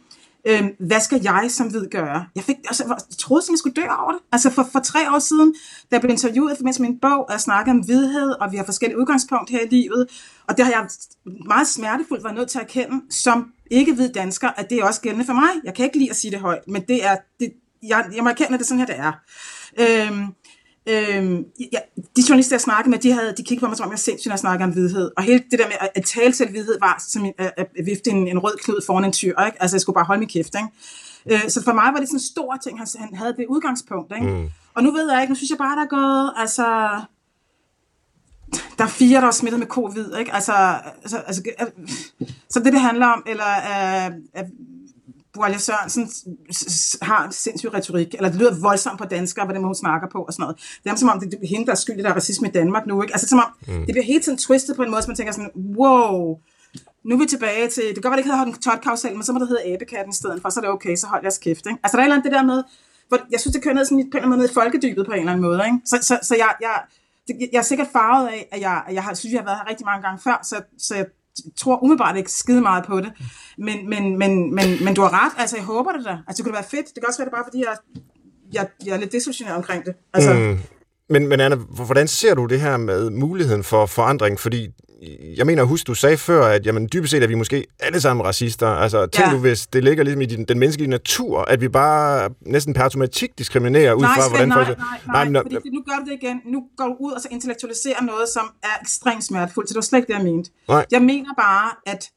[0.50, 2.26] Øhm, hvad skal jeg som ved gøre?
[2.36, 4.22] Jeg, fik, altså, jeg troede at jeg skulle dø over det.
[4.32, 5.54] Altså for, for tre år siden,
[5.92, 8.52] da jeg blev interviewet i forbindelse med min bog, og jeg snakkede om vidhed, og
[8.52, 10.08] vi har forskellige udgangspunkter her i livet,
[10.48, 10.90] og det har jeg
[11.48, 15.02] meget smertefuldt været nødt til at erkende, som ikke hvid dansker, at det er også
[15.02, 15.50] gældende for mig.
[15.64, 18.30] Jeg kan ikke lide at sige det højt, men det er, det, jeg, jeg må
[18.30, 19.14] erkende, at det er sådan her, det er.
[19.80, 20.26] Øhm,
[20.90, 21.80] Øhm, ja,
[22.16, 24.30] de journalister, jeg snakkede med, de, havde, de kiggede på mig, som om jeg sindssygt,
[24.30, 25.12] når jeg snakkede om vidhed.
[25.18, 28.28] Og hele det der med at tale til vidhed, var som at, at vifte en,
[28.28, 29.44] en rød klud foran en tyr.
[29.46, 29.62] Ikke?
[29.62, 30.56] Altså, jeg skulle bare holde min kæft.
[30.56, 31.44] Ikke?
[31.46, 34.14] Øh, så for mig var det sådan en stor ting, han, han havde det udgangspunkt.
[34.16, 34.28] Ikke?
[34.28, 34.50] Mm.
[34.74, 36.66] Og nu ved jeg ikke, nu synes jeg bare, der er gået, altså...
[38.78, 40.34] Der er fire, der er smittet med covid, ikke?
[40.34, 40.54] Altså,
[41.02, 41.42] altså, altså
[42.50, 43.52] så det, det handler om, eller
[44.36, 44.44] uh,
[45.38, 46.10] Boalia Sørensen
[47.02, 50.34] har en sindssyg retorik, eller det lyder voldsomt på danskere, hvordan hun snakker på og
[50.34, 50.56] sådan noget.
[50.84, 52.88] Det er som om, det er hende, der er skyld der er racisme i Danmark
[52.88, 53.02] nu.
[53.02, 53.14] Ikke?
[53.14, 53.86] Altså som om, mm.
[53.86, 56.38] det bliver hele tiden twistet på en måde, så man tænker sådan, wow,
[57.04, 59.24] nu er vi tilbage til, det kan godt være, det ikke hedder en tot men
[59.24, 61.38] så må det hedde æbekatten i stedet for, så er det okay, så hold jeres
[61.38, 61.66] kæft.
[61.66, 61.80] Ikke?
[61.84, 62.64] Altså der er et eller andet det der med,
[63.08, 65.06] hvor jeg synes, det kører ned sådan på en eller anden måde ned i folkedybet
[65.06, 65.62] på en eller anden måde.
[65.66, 65.78] Ikke?
[65.86, 66.76] Så, så, så jeg, jeg,
[67.54, 69.86] jeg er sikkert farvet af, at jeg, jeg har, synes, jeg har været her rigtig
[69.86, 71.06] mange gange før, så, så jeg
[71.58, 73.12] tror umiddelbart ikke skide meget på det.
[73.58, 76.18] Men, men, men, men, men du har ret, altså jeg håber det da.
[76.28, 76.86] Altså det kunne være fedt.
[76.86, 77.76] Det kan også være det bare, fordi jeg,
[78.54, 79.94] jeg, jeg er lidt desillusioneret omkring det.
[80.14, 80.60] Altså, mm.
[81.10, 84.40] Men, men Anna, hvordan ser du det her med muligheden for forandring?
[84.40, 84.70] Fordi
[85.38, 88.26] jeg mener, husk, du sagde før, at jamen, dybest set er vi måske alle sammen
[88.26, 88.68] racister.
[88.68, 89.34] Altså, tænk ja.
[89.34, 92.84] du, hvis det ligger ligesom i den, den menneskelige natur, at vi bare næsten per
[92.84, 94.78] automatik diskriminerer ud fra, hvordan nej, folk...
[94.78, 96.42] Nej, nej, nej, nej, fordi nu gør du det igen.
[96.46, 99.70] Nu går du ud og så intellektualiserer noget, som er ekstremt smertefuldt.
[99.70, 100.52] Så det var slet ikke det, jeg mente.
[100.68, 100.86] Nej.
[100.92, 102.10] Jeg mener bare, at...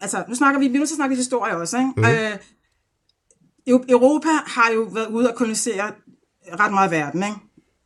[0.00, 0.68] Altså, nu snakker vi...
[0.68, 1.92] Vi er nødt til at snakke historie også, ikke?
[1.96, 2.04] Mm.
[2.04, 2.38] Øh,
[3.88, 5.92] Europa har jo været ude og kolonisere
[6.60, 7.36] ret meget verden, ikke?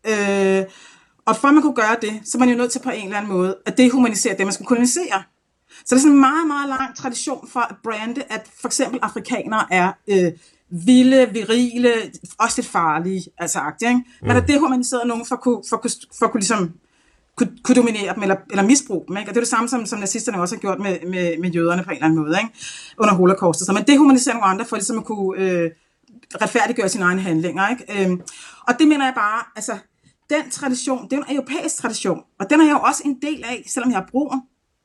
[0.06, 0.64] Øh,
[1.26, 3.04] og for at man kunne gøre det, så er man jo nødt til på en
[3.04, 5.22] eller anden måde at dehumanisere det, man skal kolonisere.
[5.70, 8.98] Så det er sådan en meget, meget lang tradition for at brande, at for eksempel
[9.02, 10.32] afrikanere er øh,
[10.70, 11.92] vilde, virile,
[12.38, 14.02] også lidt farlige, altså agtige, ikke?
[14.22, 14.46] Man har mm.
[14.46, 15.88] dehumaniseret nogen for at kunne, for, for,
[16.18, 16.72] for kunne ligesom
[17.36, 19.16] kunne, kunne dominere dem eller, eller misbruge dem.
[19.16, 19.30] Ikke?
[19.30, 21.82] Og det er det samme, som, som nazisterne også har gjort med, med, med jøderne
[21.82, 22.54] på en eller anden måde, ikke?
[22.98, 23.66] under holocaust.
[23.66, 25.70] Så man dehumaniserer nogle andre for ligesom at kunne øh,
[26.42, 27.68] retfærdiggøre sine egne handlinger.
[27.68, 28.04] Ikke?
[28.04, 28.20] Øhm,
[28.68, 29.78] og det mener jeg bare, altså,
[30.30, 33.44] den tradition, det er en europæisk tradition, og den er jeg jo også en del
[33.44, 34.40] af, selvom jeg er bruger.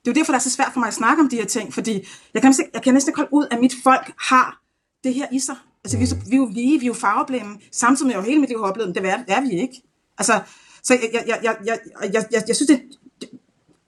[0.06, 1.46] Det er jo derfor, det er så svært for mig at snakke om de her
[1.46, 4.62] ting, fordi jeg kan, jeg kan næsten ikke holde ud, at mit folk har
[5.04, 5.56] det her i sig.
[5.84, 8.30] Altså, vi, vi er jo lige, vi er jo farveblinde, samtidig med, at jeg jo
[8.30, 9.82] hele mit liv har oplevet det, det er vi ikke.
[10.18, 10.42] Altså,
[10.84, 11.80] så jeg, jeg, jeg, jeg, jeg,
[12.14, 12.82] jeg, jeg, jeg synes, det,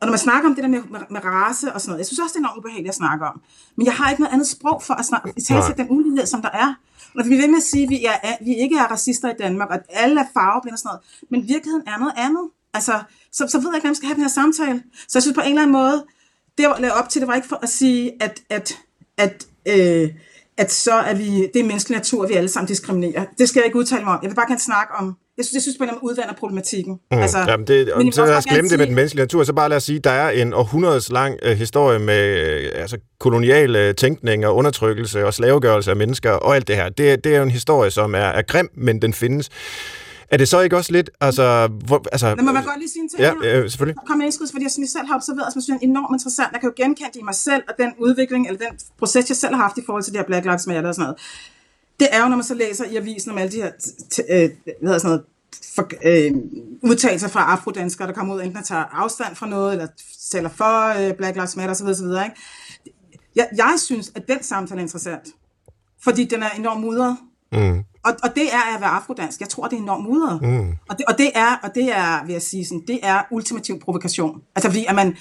[0.03, 2.05] og når man snakker om det der med, med, med race og sådan noget, jeg
[2.05, 3.41] synes også, det er enormt ubehageligt at snakke om.
[3.75, 6.49] Men jeg har ikke noget andet sprog for at snakke, tale den ulighed, som der
[6.49, 6.73] er.
[7.15, 9.33] Når vi er ved med at sige, at vi, er, vi ikke er racister i
[9.39, 11.01] Danmark, og at alle er farveblinde og sådan noget,
[11.31, 12.45] men virkeligheden er noget andet.
[12.73, 12.93] Altså,
[13.31, 14.83] så, så ved jeg ikke, hvem skal have den her samtale.
[15.07, 16.05] Så jeg synes på en eller anden måde,
[16.57, 18.79] det jeg lagde op til, det var ikke for at sige, at, at,
[19.17, 20.09] at, øh,
[20.57, 23.25] at så er vi, det er menneskelig natur, at vi alle sammen diskriminerer.
[23.37, 24.19] Det skal jeg ikke udtale mig om.
[24.21, 26.33] Jeg vil bare gerne snakke om, jeg synes, jeg synes på en eller anden udvander
[26.33, 26.99] problematikken.
[27.11, 27.17] Mm.
[27.17, 29.69] Altså, Jamen det, men så lad os glemme det med den menneskelige natur, så bare
[29.69, 32.23] lad os sige, der er en århundredes lang uh, historie med
[32.65, 36.89] uh, altså, kolonial uh, tænkning og undertrykkelse og slavegørelse af mennesker og alt det her.
[36.89, 39.49] Det, det er jo en historie, som er, er grim, men den findes.
[40.31, 41.67] Er det så ikke også lidt, altså...
[41.87, 43.97] Hvor, altså Lad mig godt lige sige en ting ja, øh, selvfølgelig.
[44.07, 46.49] Kom med indskud, fordi jeg, jeg selv har observeret, som jeg synes er enormt interessant.
[46.53, 49.37] Jeg kan jo genkende det i mig selv, og den udvikling, eller den proces, jeg
[49.37, 51.17] selv har haft i forhold til det her Black Lives Matter og sådan noget.
[51.99, 53.71] Det er jo, når man så læser i avisen om alle de her,
[54.29, 54.49] øh,
[54.81, 55.23] hvad sådan noget,
[55.75, 56.31] for, øh,
[56.81, 59.87] udtalelser fra afrodanskere, der kommer ud enten at tage afstand fra noget, eller
[60.31, 61.87] taler for øh, Black Lives Matter osv.
[61.87, 62.05] osv.
[62.05, 62.35] Ikke?
[63.35, 65.27] Jeg, jeg synes, at den samtale er interessant,
[66.03, 67.17] fordi den er enormt mudret.
[67.51, 67.83] Mm.
[68.05, 69.39] Og, og det er at være afrodansk.
[69.39, 70.41] Jeg tror, det er enormt mudret.
[70.41, 70.69] Mm.
[70.89, 73.79] Og, det, og, det er, og det er, vil jeg sige, sådan, det er ultimativ
[73.79, 74.41] provokation.
[74.55, 75.17] Altså fordi, at man,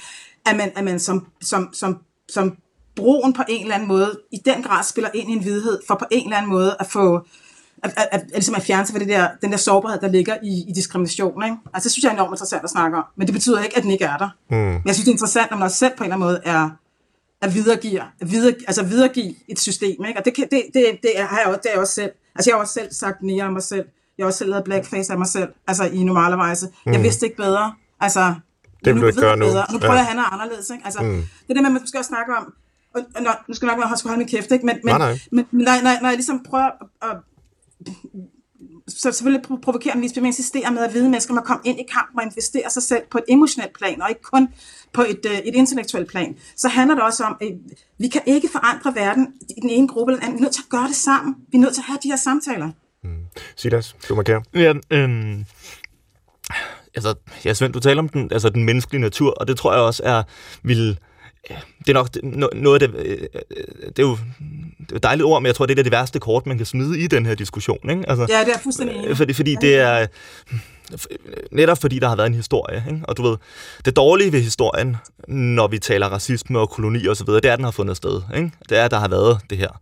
[0.46, 1.98] at man, at man som, som, som,
[2.28, 2.56] som
[2.96, 5.94] broen på en eller anden måde i den grad spiller ind i en vidhed, for
[5.94, 7.26] på en eller anden måde at få
[7.82, 10.08] at, at, at, at, ligesom at fjerne sig fra det der, den der sårbarhed, der
[10.08, 11.44] ligger i, i diskrimination.
[11.44, 11.56] Ikke?
[11.74, 13.04] Altså, det synes jeg er enormt interessant at snakke om.
[13.16, 14.28] Men det betyder ikke, at den ikke er der.
[14.50, 14.56] Mm.
[14.56, 16.40] Men jeg synes, det er interessant, når man også selv på en eller anden måde
[16.44, 16.70] er,
[17.40, 20.04] at videregive, at videre, altså videregive et system.
[20.04, 20.18] Ikke?
[20.20, 22.10] Og det, kan, det, det, det, har jeg også, det er jeg også selv.
[22.34, 23.84] Altså, jeg har også selv sagt nære af mig selv.
[24.18, 26.68] Jeg har også selv lavet blackface af mig selv, altså i normale vejse.
[26.86, 26.92] Mm.
[26.92, 27.74] Jeg vidste ikke bedre.
[28.00, 28.34] Altså,
[28.84, 29.44] det vil du ikke gøre nu.
[29.44, 29.66] Bedre.
[29.72, 29.98] Nu prøver ja.
[29.98, 30.70] jeg at handle anderledes.
[30.70, 30.84] Ikke?
[30.84, 31.22] Altså, mm.
[31.48, 32.54] Det er det, man skal også snakke om.
[32.94, 34.66] Og, og, nu skal jeg nok holde min kæft, ikke?
[34.66, 35.18] Men, men, nej, nej.
[35.30, 36.72] men når, når, når jeg ligesom prøver at,
[37.02, 37.16] at
[38.88, 42.18] så selvfølgelig provokerende vis, men insisterer med, at hvide mennesker må komme ind i kampen
[42.18, 44.48] og investere sig selv på et emotionelt plan, og ikke kun
[44.92, 46.36] på et, uh, et intellektuelt plan.
[46.56, 47.48] Så handler det også om, at
[47.98, 50.38] vi kan ikke forandre verden i den ene gruppe eller den anden.
[50.38, 51.34] Vi er nødt til at gøre det sammen.
[51.52, 52.70] Vi er nødt til at have de her samtaler.
[53.04, 53.10] Mm.
[53.56, 54.40] Silas, du markerer.
[54.54, 55.44] Ja, øhm,
[56.94, 57.14] altså,
[57.44, 60.02] ja, Svend, du taler om den, altså, den menneskelige natur, og det tror jeg også
[60.04, 60.22] er,
[60.62, 60.98] vil
[61.86, 63.18] det er nok noget af det, øh,
[63.86, 64.18] det er jo
[64.78, 66.66] det er et dejligt ord, men jeg tror, det er det værste kort, man kan
[66.66, 67.90] smide i den her diskussion.
[67.90, 68.08] Ikke?
[68.08, 69.16] Altså, ja, det er fuldstændig enig.
[69.16, 70.06] Fordi, fordi det er
[71.52, 72.84] netop fordi der har været en historie.
[72.90, 73.00] Ikke?
[73.04, 73.36] Og du ved,
[73.84, 74.96] det dårlige ved historien,
[75.28, 77.96] når vi taler racisme og koloni og så videre, det er, at den har fundet
[77.96, 78.22] sted.
[78.36, 78.50] Ikke?
[78.68, 79.80] Det er, at der har været det her.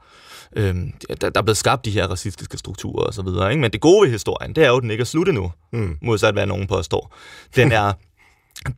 [0.57, 3.51] Øhm, der, der er blevet skabt de her racistiske strukturer og så videre.
[3.51, 3.61] Ikke?
[3.61, 5.97] Men det gode ved historien, det er jo, at den ikke er slut endnu, mm.
[6.03, 7.15] modsat hvad nogen påstår.
[7.57, 7.93] Den er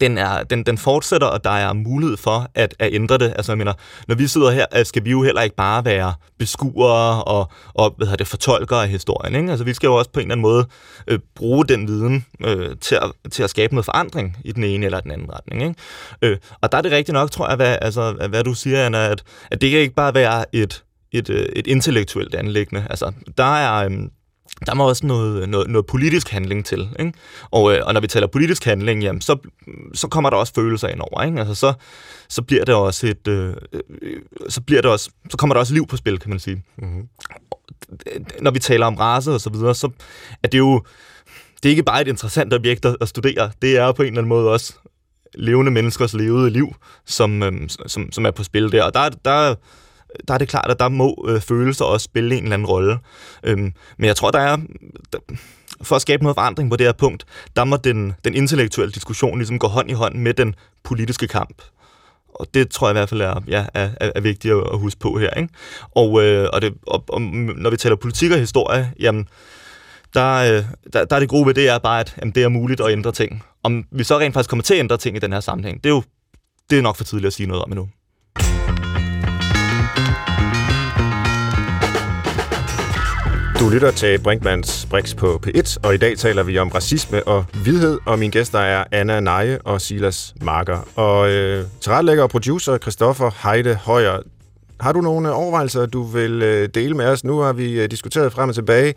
[0.00, 3.32] den, er, den, den fortsætter, og der er mulighed for at, at ændre det.
[3.36, 3.72] Altså, jeg mener,
[4.08, 7.94] når vi sidder her, øh, skal vi jo heller ikke bare være beskuere og, og
[7.96, 9.34] hvad det, fortolkere af historien.
[9.34, 9.50] Ikke?
[9.50, 10.66] Altså, vi skal jo også på en eller anden måde
[11.06, 14.86] øh, bruge den viden øh, til, at, til at skabe noget forandring i den ene
[14.86, 15.62] eller den anden retning.
[15.62, 15.74] Ikke?
[16.22, 19.08] Øh, og der er det rigtigt nok, tror jeg, hvad, altså, hvad du siger, Anna,
[19.08, 22.86] at, at det kan ikke bare være et, et, øh, et intellektuelt anlæggende.
[22.90, 23.88] Altså, der er...
[23.88, 23.98] Øh,
[24.66, 26.88] der må også noget, noget, noget politisk handling til.
[26.98, 27.12] Ikke?
[27.50, 29.36] Og, øh, og når vi taler politisk handling, jamen, så,
[29.94, 31.22] så kommer der også følelser ind over.
[31.22, 31.38] Ikke?
[31.38, 31.72] Altså, så,
[32.28, 33.54] så bliver det også et, øh,
[34.48, 36.62] så bliver det også, så kommer der også liv på spil, kan man sige.
[36.76, 37.08] Mm-hmm.
[38.40, 39.90] Når vi taler om race og så videre, så
[40.42, 40.82] er det jo,
[41.62, 44.28] det er ikke bare et interessant objekt at studere, det er på en eller anden
[44.28, 44.74] måde også
[45.34, 46.74] levende menneskers levede liv,
[47.06, 47.52] som, øh,
[47.86, 48.82] som, som er på spil der.
[48.82, 49.54] Og der, der
[50.28, 52.98] der er det klart, at der må øh, følelser også spille en eller anden rolle.
[53.44, 54.56] Øhm, men jeg tror, der er...
[55.12, 55.18] Der,
[55.82, 57.24] for at skabe noget forandring på det her punkt,
[57.56, 60.54] der må den, den intellektuelle diskussion ligesom gå hånd i hånd med den
[60.84, 61.62] politiske kamp.
[62.34, 65.18] Og det tror jeg i hvert fald er, ja, er, er vigtigt at huske på
[65.18, 65.30] her.
[65.30, 65.48] Ikke?
[65.94, 69.28] Og, øh, og, det, og, og når vi taler politik og historie, jamen,
[70.14, 72.48] der, øh, der, der er det gode ved det er bare, at jamen, det er
[72.48, 73.42] muligt at ændre ting.
[73.62, 75.90] Om vi så rent faktisk kommer til at ændre ting i den her sammenhæng, det
[75.90, 76.02] er jo
[76.70, 77.88] det er nok for tidligt at sige noget om endnu.
[83.62, 87.44] Du lytter til Brinkmans Brix på P1, og i dag taler vi om racisme og
[87.64, 90.88] vidhed, og mine gæster er Anna Neje og Silas Marker.
[90.96, 94.18] Og øh, tilrettelægger og producer Christoffer Heide Højer.
[94.80, 97.24] Har du nogle overvejelser, du vil øh, dele med os?
[97.24, 98.94] Nu har vi øh, diskuteret frem og tilbage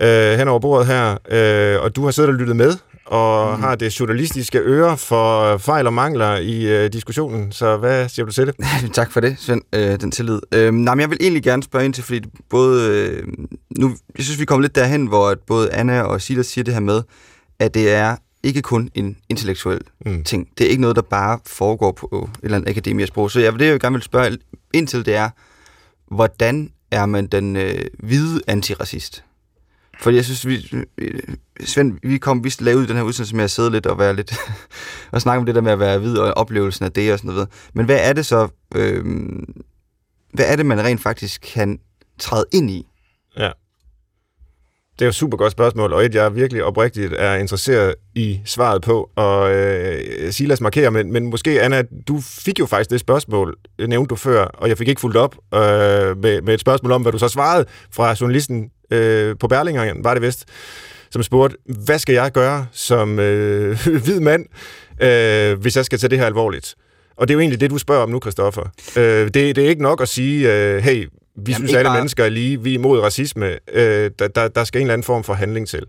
[0.00, 2.72] øh, hen over bordet her, øh, og du har siddet og lyttet med
[3.06, 3.62] og mm.
[3.62, 7.52] har det journalistiske øre for fejl og mangler i øh, diskussionen.
[7.52, 8.54] Så hvad siger du til det?
[8.94, 10.40] tak for det, Svend, øh, den tillid.
[10.52, 13.28] Øh, nej, men jeg vil egentlig gerne spørge ind til, fordi både, øh,
[13.78, 16.80] nu, jeg synes, vi kommer lidt derhen, hvor både Anna og Silas siger det her
[16.80, 17.02] med,
[17.58, 20.24] at det er ikke kun en intellektuel mm.
[20.24, 20.48] ting.
[20.58, 23.30] Det er ikke noget, der bare foregår på et eller andet akademisk sprog.
[23.30, 24.38] Så jeg, det, jeg gerne vil spørge
[24.74, 25.30] ind til, det er,
[26.14, 29.24] hvordan er man den øh, hvide antiracist?
[30.00, 30.84] Fordi jeg synes, vi,
[31.64, 34.16] Svend, vi kom vist lave ud den her udsendelse med at sidde lidt og være
[34.16, 34.34] lidt
[35.12, 37.30] og snakke om det der med at være hvid og oplevelsen af det og sådan
[37.30, 37.48] noget.
[37.74, 39.04] Men hvad er det så, øh,
[40.32, 41.78] hvad er det, man rent faktisk kan
[42.18, 42.86] træde ind i?
[43.38, 43.50] Ja.
[44.92, 48.40] det er jo et super godt spørgsmål, og et, jeg virkelig oprigtigt er interesseret i
[48.44, 49.10] svaret på.
[49.16, 53.56] Og øh, Silas markerer, men, men måske, Anna, du fik jo faktisk det spørgsmål,
[53.88, 57.02] nævnte du før, og jeg fik ikke fulgt op øh, med, med et spørgsmål om,
[57.02, 60.44] hvad du så svarede fra journalisten øh, på Berlinger, var det vist,
[61.10, 64.46] som spurgte, hvad skal jeg gøre som øh, hvid mand,
[65.02, 66.74] øh, hvis jeg skal tage det her alvorligt?
[67.16, 68.62] Og det er jo egentlig det, du spørger om nu, Christoffer.
[68.96, 71.96] Øh, det, det er ikke nok at sige, øh, hey, vi Jamen, synes, alle bare...
[71.96, 73.58] mennesker er lige, vi er imod racisme.
[73.72, 75.86] Øh, der, der, der skal en eller anden form for handling til.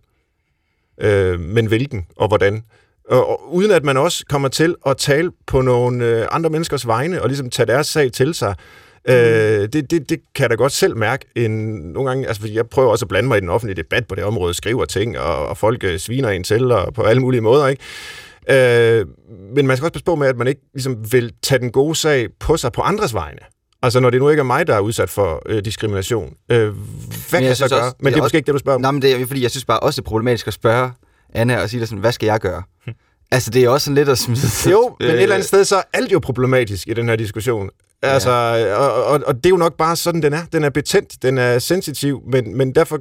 [1.02, 2.64] Øh, men hvilken og hvordan?
[3.10, 6.88] Og, og uden at man også kommer til at tale på nogle øh, andre menneskers
[6.88, 8.56] vegne, og ligesom tage deres sag til sig.
[9.10, 11.26] Øh, det, det, det kan jeg da godt selv mærke.
[11.36, 11.52] En,
[11.94, 14.24] nogle gange, altså, jeg prøver også at blande mig i den offentlige debat på det
[14.24, 17.68] område, skriver ting, og, og folk øh, sviner en til, og på alle mulige måder,
[17.68, 17.84] ikke?
[18.50, 19.06] Øh,
[19.56, 21.96] men man skal også passe på med, at man ikke ligesom, vil tage den gode
[21.96, 23.40] sag på sig på andres vegne.
[23.82, 26.74] Altså, når det nu ikke er mig, der er udsat for øh, diskrimination, øh,
[27.30, 27.82] hvad kan jeg så gøre?
[27.82, 28.82] Også, men det er måske ikke det, du spørger om.
[28.82, 30.92] Nej, men det er fordi, jeg synes bare også, det er problematisk at spørge
[31.34, 32.64] Anna og sige sådan, hvad skal jeg gøre?
[33.32, 34.40] Altså, det er også sådan lidt at smide...
[34.72, 37.70] Jo, men et eller andet sted, så er alt jo problematisk i den her diskussion.
[38.02, 38.76] Altså, ja.
[38.76, 40.46] og, og, og det er jo nok bare sådan, den er.
[40.46, 43.00] Den er betændt, den er sensitiv, men, men derfor...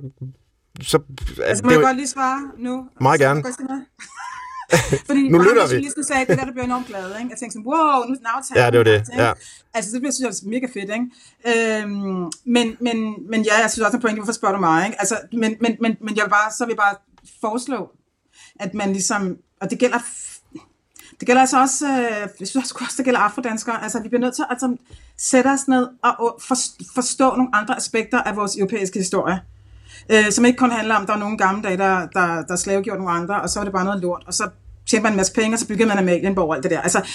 [0.82, 0.98] Så,
[1.42, 2.88] altså, må jeg godt lige svare nu?
[3.00, 3.44] Meget gerne.
[5.06, 5.74] Fordi nu lytter vi.
[5.74, 7.04] Lige sagde, det der, der bliver enormt glad.
[7.18, 7.30] Ikke?
[7.30, 8.60] Jeg tænkte sådan, wow, nu er den aftale.
[8.64, 9.02] Ja, det var det.
[9.16, 9.32] Ja.
[9.74, 10.90] Altså, det bliver, synes jeg, mega fedt.
[10.96, 11.82] Ikke?
[11.82, 12.96] Øhm, men, men,
[13.30, 14.86] men ja, jeg synes også, en pointe, hvorfor spørger du mig?
[14.86, 15.00] Ikke?
[15.00, 16.96] Altså, men, men, men, men jeg vil bare, så vil jeg bare
[17.40, 17.90] foreslå,
[18.60, 19.98] at man ligesom, og det gælder
[21.20, 24.34] det gælder altså også, øh, jeg synes også, det gælder afrodanskere, altså vi bliver nødt
[24.34, 24.76] til at altså,
[25.18, 26.40] sætte os ned og
[26.94, 29.40] forstå nogle andre aspekter af vores europæiske historie
[30.10, 32.56] øh, som ikke kun handler om, at der er nogle gamle dage, der, der, der
[32.56, 34.48] slavegjorde nogle andre, og så var det bare noget lort, og så
[34.86, 36.80] tjente man en masse penge, og så byggede man Amalienborg og alt det der.
[36.80, 37.08] Altså,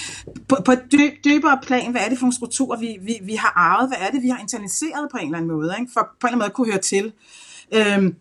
[0.48, 3.34] på, på et dyb, dybere plan, hvad er det for nogle strukturer, vi, vi, vi
[3.34, 3.88] har arvet?
[3.88, 5.92] Hvad er det, vi har internaliseret på en eller anden måde, ikke?
[5.92, 7.12] for på en eller anden måde at kunne høre til?
[7.74, 8.16] Øhm,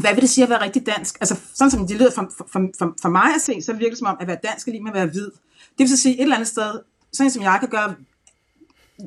[0.00, 1.16] hvad vil det sige at være rigtig dansk?
[1.20, 3.98] Altså, sådan som det lyder for, for, for, for mig at se, så virker det
[3.98, 5.30] som om, at være dansk er lige med at være hvid.
[5.60, 6.80] Det vil så sige, et eller andet sted,
[7.12, 7.94] sådan som jeg kan gøre,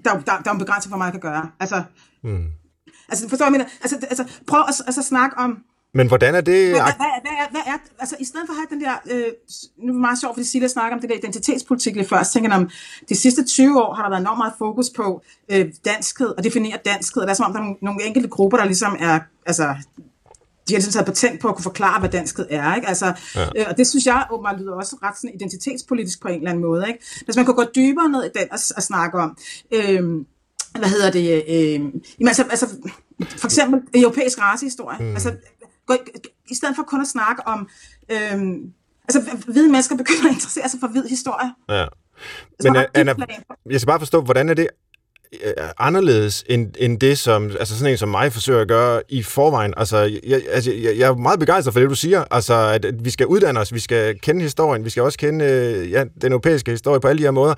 [0.04, 1.52] der, der, der er en begrænsning for mig, jeg kan gøre.
[1.60, 1.84] Altså,
[2.24, 2.46] mm.
[3.10, 3.66] Altså, forstår jeg, mener?
[3.82, 5.58] Altså, altså prøv at altså, snakke om...
[5.94, 6.70] Men hvordan er det...
[6.70, 8.94] Hvad, hvad, hvad, er, hvad er, altså, i stedet for at have den der...
[9.12, 9.32] Øh,
[9.78, 12.34] nu er det meget sjovt, fordi Silla snakker om det der identitetspolitik lidt først.
[12.34, 12.70] Tænker om,
[13.10, 15.22] de sidste 20 år har der været enormt meget fokus på
[15.52, 17.22] øh, danskhed og definere danskhed.
[17.22, 19.20] Og der er som om, der er nogle, nogle enkelte grupper, der ligesom er...
[19.46, 19.76] Altså,
[20.68, 22.76] de har ligesom taget patent på at kunne forklare, hvad danskhed er.
[22.76, 22.88] Ikke?
[22.88, 23.45] Altså, ja.
[23.55, 26.63] øh, og det synes jeg åbenbart lyder også ret sådan identitetspolitisk på en eller anden
[26.63, 26.88] måde.
[26.88, 26.99] Ikke?
[27.26, 29.38] Hvis man kunne gå dybere ned i den og, og snakke om...
[29.72, 30.03] Øh,
[30.80, 31.80] hvad hedder det, øh,
[32.20, 32.68] jamen altså, altså,
[33.28, 34.97] for eksempel europæisk racehistorie.
[34.99, 35.13] Mm.
[35.13, 35.36] Altså,
[35.86, 35.93] gå,
[36.49, 37.70] i stedet for kun at snakke om,
[38.11, 38.41] øh,
[39.07, 41.53] altså hvide mennesker begynder at interessere sig for hvid historie.
[41.70, 41.86] Ja.
[42.63, 43.16] Men Anna,
[43.70, 44.68] jeg skal bare forstå, hvordan er det
[45.44, 49.24] øh, anderledes end, end det, som altså sådan en som mig forsøger at gøre i
[49.24, 49.74] forvejen.
[49.78, 52.24] Altså, jeg, altså, jeg, jeg er meget begejstret for det, du siger.
[52.32, 55.46] Altså, at, at vi skal uddanne os, vi skal kende historien, vi skal også kende
[55.46, 57.54] øh, ja, den europæiske historie på alle de her måder.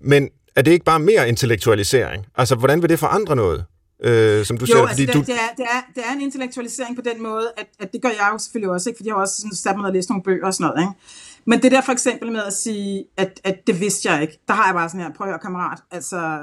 [0.00, 2.26] Men er det ikke bare mere intellektualisering?
[2.36, 3.64] Altså, hvordan vil det forandre noget?
[4.04, 5.20] Øh, som du jo, siger, altså, det, du...
[5.20, 8.08] det, er, det, er, det er en intellektualisering på den måde, at, at det gør
[8.08, 8.98] jeg jo selvfølgelig også, ikke?
[8.98, 10.82] fordi jeg har også sådan, sat mig og læst nogle bøger og sådan noget.
[10.82, 10.92] Ikke?
[11.46, 14.54] Men det der for eksempel med at sige, at, at det vidste jeg ikke, der
[14.54, 16.38] har jeg bare sådan her, prøv at høre kammerat, altså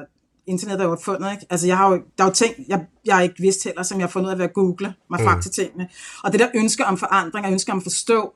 [0.47, 1.45] internettet er opfundet, ikke?
[1.49, 4.07] Altså, jeg har jo, der er jo ting, jeg, jeg ikke vidst heller, som jeg
[4.07, 5.25] har fundet ud af ved at google mig mm.
[5.25, 5.89] frem til tingene.
[6.23, 8.33] Og det der ønske om forandring, og ønske om at forstå,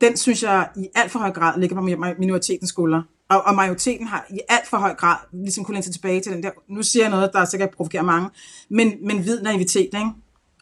[0.00, 1.82] den synes jeg i alt for høj grad ligger på
[2.18, 3.04] minoritetens skuldre.
[3.28, 6.32] Og, og majoriteten har i alt for høj grad ligesom kunne læne sig tilbage til
[6.32, 8.28] den der, nu siger jeg noget, der sikkert provokerer mange,
[8.68, 10.10] men, men hvid naivitet, ikke?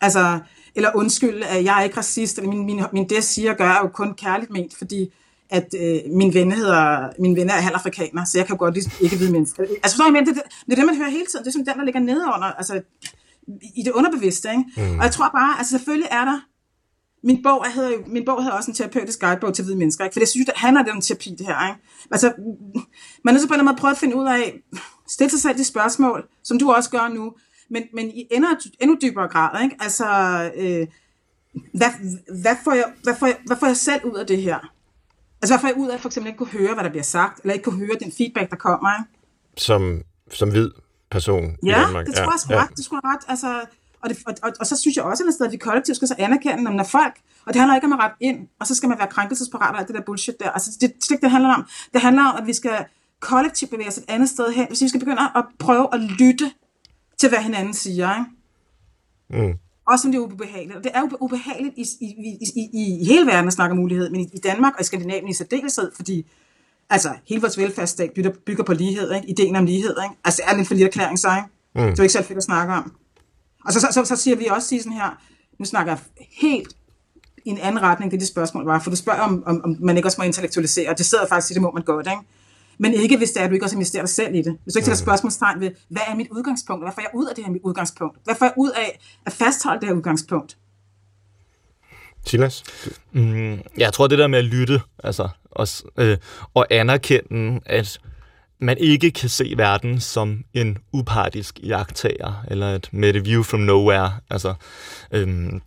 [0.00, 0.38] Altså,
[0.74, 3.80] eller undskyld, at jeg er ikke racist, eller min, min, min det siger gør er
[3.82, 5.12] jo kun kærligt ment, fordi
[5.50, 9.16] at øh, min venner hedder, min venner er halvafrikaner, så jeg kan godt ligesom ikke
[9.16, 9.62] vide mennesker.
[9.62, 11.44] Altså forstår jeg, det, det, det er det, man hører hele tiden.
[11.44, 12.80] Det er som den, der ligger nede under, altså
[13.76, 14.48] i det underbevidste.
[14.50, 14.64] Ikke?
[14.76, 14.98] Mm.
[14.98, 16.40] Og jeg tror bare, altså selvfølgelig er der
[17.22, 20.14] min bog, hedder, min bog hedder også en terapeutisk guidebog til hvide mennesker, ikke?
[20.14, 21.68] for det synes jeg, det handler det om terapi, det her.
[21.68, 21.80] Ikke?
[22.10, 22.32] Altså,
[23.24, 24.60] man er så på en måde prøve at finde ud af,
[25.08, 27.32] stille sig selv de spørgsmål, som du også gør nu,
[27.70, 28.48] men, men i endnu,
[28.80, 29.62] endnu dybere grad.
[29.62, 29.76] Ikke?
[29.80, 30.06] Altså,
[30.56, 30.86] øh,
[31.74, 31.90] hvad,
[32.42, 34.72] hvad, får jeg, hvad, får jeg, hvad får jeg selv ud af det her?
[35.42, 37.54] Altså, får jeg ud af for eksempel ikke kunne høre, hvad der bliver sagt, eller
[37.54, 38.90] ikke kunne høre den feedback, der kommer?
[38.98, 39.10] Ikke?
[39.56, 40.70] Som, som hvid
[41.10, 42.06] person ja, i Danmark.
[42.06, 42.76] det tror jeg ja, ret.
[42.76, 43.20] Det skulle ret.
[43.28, 43.60] Altså,
[44.00, 46.62] og, det, og, og, og så synes jeg også, at vi kollektivt skal så anerkende,
[46.62, 47.14] når folk,
[47.46, 49.78] og det handler ikke om at rette ind, og så skal man være krænkelsesparat og
[49.78, 50.50] alt det der bullshit der.
[50.50, 51.66] Altså, det, det, det handler om.
[51.92, 52.84] Det handler om, at vi skal
[53.20, 56.52] kollektivt bevæge os et andet sted hen, hvis vi skal begynde at prøve at lytte
[57.18, 58.10] til, hvad hinanden siger.
[58.18, 59.46] Ikke?
[59.46, 59.58] Mm.
[59.88, 60.76] Også som det er ubehageligt.
[60.76, 63.78] Og det er jo ubehageligt i, i, i, i, i hele verden at snakke om
[63.78, 66.26] mulighed, men i, i Danmark og i Skandinavien i særdeleshed, fordi
[66.90, 69.30] altså, hele vores velfærdsstat bygger, bygger på lighed, ikke?
[69.30, 69.96] ideen om lighed.
[70.04, 70.14] Ikke?
[70.24, 71.48] Altså, det er en for lille erklæring, så ikke?
[71.74, 71.80] Mm.
[71.80, 72.92] Det er jo ikke selv fedt at snakke om.
[73.64, 75.22] Og så, så, så, så siger vi også sådan her,
[75.58, 76.00] nu snakker jeg
[76.32, 76.76] helt
[77.44, 78.78] i en anden retning, det det spørgsmål var.
[78.78, 81.50] For du spørger, om, om, om man ikke også må intellektualisere, og det sidder faktisk
[81.50, 82.22] i, det må man godt, ikke?
[82.78, 84.58] Men ikke hvis det er, at du ikke også investerer dig selv i det.
[84.64, 86.84] Hvis du ikke sætter spørgsmålstegn ved, hvad er mit udgangspunkt?
[86.84, 88.18] Hvad får jeg ud af det her mit udgangspunkt?
[88.24, 90.56] Hvad får jeg ud af at fastholde det her udgangspunkt?
[92.26, 92.64] Silas?
[93.12, 96.16] Mm, jeg tror, det der med at lytte, altså, også, øh,
[96.54, 98.00] og anerkende, at
[98.58, 103.60] man ikke kan se verden som en upartisk jagttager, eller et med a view from
[103.60, 104.12] nowhere.
[104.30, 104.54] Altså,
[105.12, 105.60] øhm,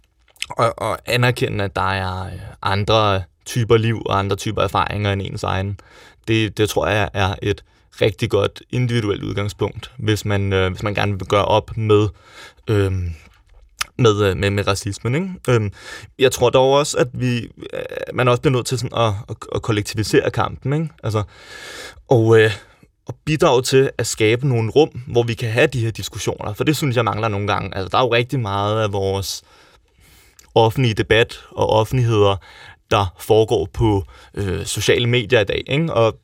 [0.49, 2.30] og, og anerkende, at der er
[2.62, 5.80] andre typer liv og andre typer erfaringer end ens egen.
[6.28, 7.63] Det, det tror jeg er et
[8.01, 12.07] rigtig godt individuelt udgangspunkt, hvis man, øh, hvis man gerne vil gøre op med,
[12.67, 13.11] øhm, øh,
[13.97, 15.15] med, med, med racismen.
[15.15, 15.30] Ikke?
[15.49, 15.72] Øhm,
[16.19, 17.38] jeg tror dog også, at vi,
[17.74, 17.82] øh,
[18.13, 20.74] man også bliver nødt til sådan at, at, at kollektivisere kampen.
[20.74, 20.89] Ikke?
[21.03, 21.24] Altså,
[22.09, 22.51] og, øh,
[23.05, 26.53] og bidrage til at skabe nogle rum, hvor vi kan have de her diskussioner.
[26.53, 27.76] For det synes jeg mangler nogle gange.
[27.76, 29.43] Altså, der er jo rigtig meget af vores
[30.55, 32.36] offentlige debat og offentligheder,
[32.91, 35.63] der foregår på øh, sociale medier i dag.
[35.67, 35.93] Ikke?
[35.93, 36.19] Og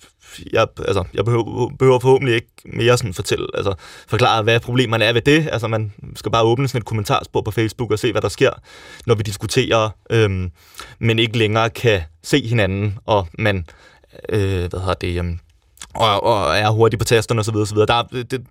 [0.53, 3.73] jeg, altså, jeg behøver, behøver forhåbentlig ikke mere sådan fortælle, altså
[4.07, 5.49] forklare, hvad problemerne er ved det.
[5.51, 8.51] Altså, man skal bare åbne sådan et kommentarspor på Facebook og se, hvad der sker,
[9.05, 10.51] når vi diskuterer, øhm,
[10.99, 13.65] men ikke længere kan se hinanden, og man,
[14.29, 15.39] øh, hvad hedder det, øhm,
[15.93, 17.55] og, og er hurtig på tasterne osv.
[17.55, 17.77] osv.
[17.77, 18.41] Der det,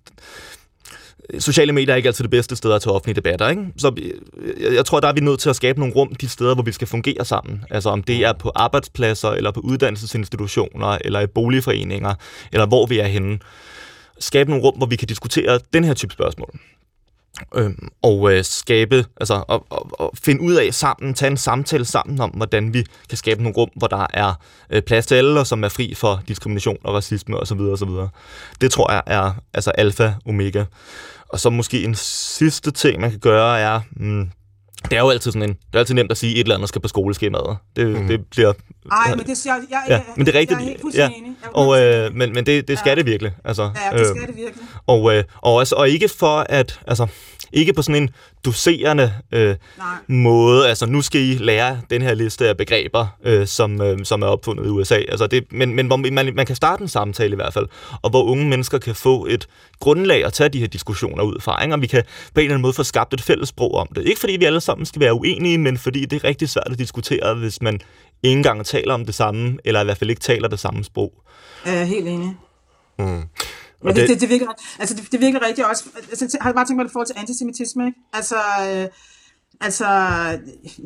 [1.39, 3.49] sociale medier er ikke altid det bedste sted at tage offentlige debatter.
[3.49, 3.65] Ikke?
[3.77, 3.91] Så
[4.37, 6.53] øh, jeg, jeg tror, der er vi nødt til at skabe nogle rum de steder,
[6.53, 7.63] hvor vi skal fungere sammen.
[7.69, 12.13] Altså om det er på arbejdspladser, eller på uddannelsesinstitutioner, eller i boligforeninger,
[12.51, 13.39] eller hvor vi er henne.
[14.19, 16.59] Skabe nogle rum, hvor vi kan diskutere den her type spørgsmål
[17.55, 17.71] øh,
[18.01, 22.21] og øh, skabe, altså og, og, og finde ud af sammen, tage en samtale sammen
[22.21, 24.33] om, hvordan vi kan skabe nogle rum, hvor der er
[24.69, 27.59] øh, plads til alle, og som er fri for diskrimination og racisme osv.
[27.59, 27.89] osv.
[28.61, 30.63] Det tror jeg er altså alfa omega.
[31.29, 34.29] Og så måske en sidste ting, man kan gøre, er, mm,
[34.83, 36.55] det er jo altid sådan en, det er altid nemt at sige, at et eller
[36.55, 37.57] andet skal på skoleskemaet.
[37.75, 38.07] Det, mm.
[38.07, 38.53] det bliver...
[38.91, 40.59] Ej, men det, jeg, jeg, ja, men det er rigtigt.
[40.59, 41.49] Jeg er helt ja.
[41.53, 42.95] Og, øh, men, men det, det skal ja.
[42.95, 43.31] det virkelig.
[43.45, 44.65] Altså, ja, det skal øh, det virkelig.
[44.87, 47.07] Og, øh, og, også, og ikke for at, altså,
[47.53, 48.09] ikke på sådan en
[48.47, 49.55] doserende øh,
[50.07, 50.67] måde.
[50.67, 54.27] Altså, nu skal I lære den her liste af begreber, øh, som, øh, som er
[54.27, 54.95] opfundet i USA.
[54.95, 57.67] Altså, det, men men hvor man, man kan starte en samtale i hvert fald,
[58.01, 59.47] og hvor unge mennesker kan få et
[59.79, 61.63] grundlag at tage de her diskussioner ud fra.
[61.63, 61.75] Ikke?
[61.75, 64.05] Og vi kan på en eller anden måde få skabt et fælles sprog om det.
[64.05, 66.79] Ikke fordi vi alle sammen skal være uenige, men fordi det er rigtig svært at
[66.79, 67.79] diskutere, hvis man
[68.23, 71.13] ikke engang taler om det samme, eller i hvert fald ikke taler det samme sprog.
[71.65, 72.35] Jeg er helt enig.
[72.99, 73.23] Mm.
[73.83, 74.47] Ja, det, det, det, virker,
[74.79, 75.83] altså det, det virker rigtigt også.
[76.09, 77.85] Altså, jeg har bare tænkt mig det i forhold til antisemitisme.
[77.85, 77.99] Ikke?
[78.13, 78.87] Altså, øh,
[79.61, 79.85] altså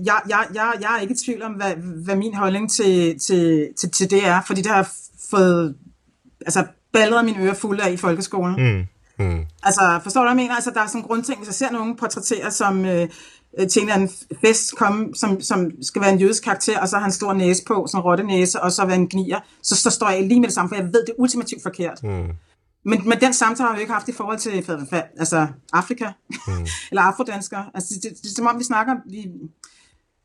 [0.05, 3.69] jeg, jeg, jeg, jeg er ikke i tvivl om, hvad, hvad min holdning til, til,
[3.79, 4.91] til, til det er, fordi det har
[5.31, 5.75] fået
[6.41, 8.55] altså, balleret mine ører fulde af i folkeskolen.
[8.57, 8.85] Mm.
[9.25, 9.45] Mm.
[9.63, 10.55] Altså, forstår du, hvad jeg mener?
[10.55, 13.07] Altså, der er sådan en grundting, hvis jeg ser nogen portrættere som øh,
[13.69, 14.09] til en eller anden
[14.41, 17.33] fest, komme, som, som skal være en jødisk karakter, og så har han en stor
[17.33, 20.27] næse på, sådan en rotte næse, og så være en gnier, så, så står jeg
[20.27, 22.03] lige med det samme, for jeg ved, det er ultimativt forkert.
[22.03, 22.27] Mm.
[22.85, 24.63] Men, men den samtale har vi ikke haft i forhold til
[25.17, 26.05] altså Afrika,
[26.47, 26.53] mm.
[26.91, 27.65] eller afrodanskere.
[27.73, 28.95] Altså, det, det, det, er som om, vi snakker...
[29.09, 29.27] Vi,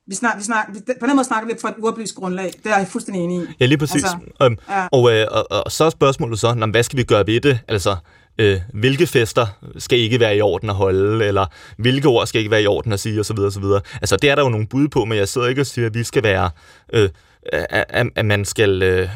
[0.09, 2.53] vi snakker, vi snakker, på den måde snakker vi på et uoplyst grundlag.
[2.65, 3.47] Det er jeg fuldstændig enig i.
[3.61, 4.05] Ja, lige præcis.
[4.05, 4.87] Altså, øhm, ja.
[4.93, 7.41] Og, øh, og, og, og så er spørgsmålet så, når, hvad skal vi gøre ved
[7.41, 7.61] det?
[7.69, 7.97] Altså,
[8.39, 9.47] øh, hvilke fester
[9.79, 11.47] skal ikke være i orden at holde, eller
[11.79, 13.39] hvilke ord skal ikke være i orden at sige, osv.
[13.39, 13.65] osv.
[13.95, 15.95] Altså, det er der jo nogle bud på, men jeg sidder ikke og siger, at
[15.95, 16.51] vi skal være...
[16.93, 17.09] Øh,
[17.53, 19.09] at, at man skal øh,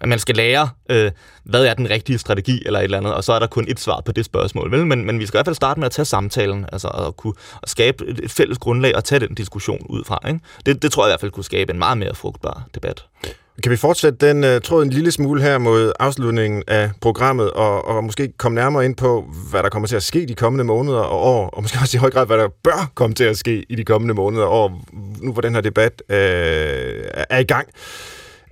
[0.00, 1.10] at man skal lære, øh,
[1.44, 3.80] hvad er den rigtige strategi eller et eller andet, og så er der kun et
[3.80, 4.70] svar på det spørgsmål.
[4.70, 4.86] Vel?
[4.86, 7.34] Men, men vi skal i hvert fald starte med at tage samtalen, altså at kunne
[7.62, 10.18] at skabe et, fælles grundlag og tage den diskussion ud fra.
[10.28, 10.40] Ikke?
[10.66, 13.04] Det, det tror jeg i hvert fald kunne skabe en meget mere frugtbar debat.
[13.62, 17.88] Kan vi fortsætte den uh, tråd en lille smule her mod afslutningen af programmet, og,
[17.88, 20.98] og måske komme nærmere ind på, hvad der kommer til at ske de kommende måneder
[20.98, 23.64] og år, og måske også i høj grad, hvad der bør komme til at ske
[23.68, 24.84] i de kommende måneder og år,
[25.22, 26.16] nu hvor den her debat uh,
[27.30, 27.68] er i gang.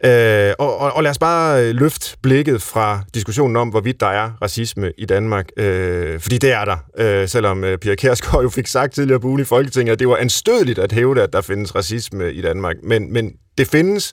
[0.05, 4.07] Øh, og, og, og lad os bare øh, løfte blikket fra diskussionen om, hvorvidt der
[4.07, 5.49] er racisme i Danmark.
[5.57, 6.77] Øh, fordi det er der.
[6.99, 10.09] Øh, selvom øh, Pia Kærsgaard jo fik sagt tidligere på ugen i Folketinget, at det
[10.09, 12.77] var anstødeligt at hævde, at der findes racisme i Danmark.
[12.83, 14.13] Men, men det findes.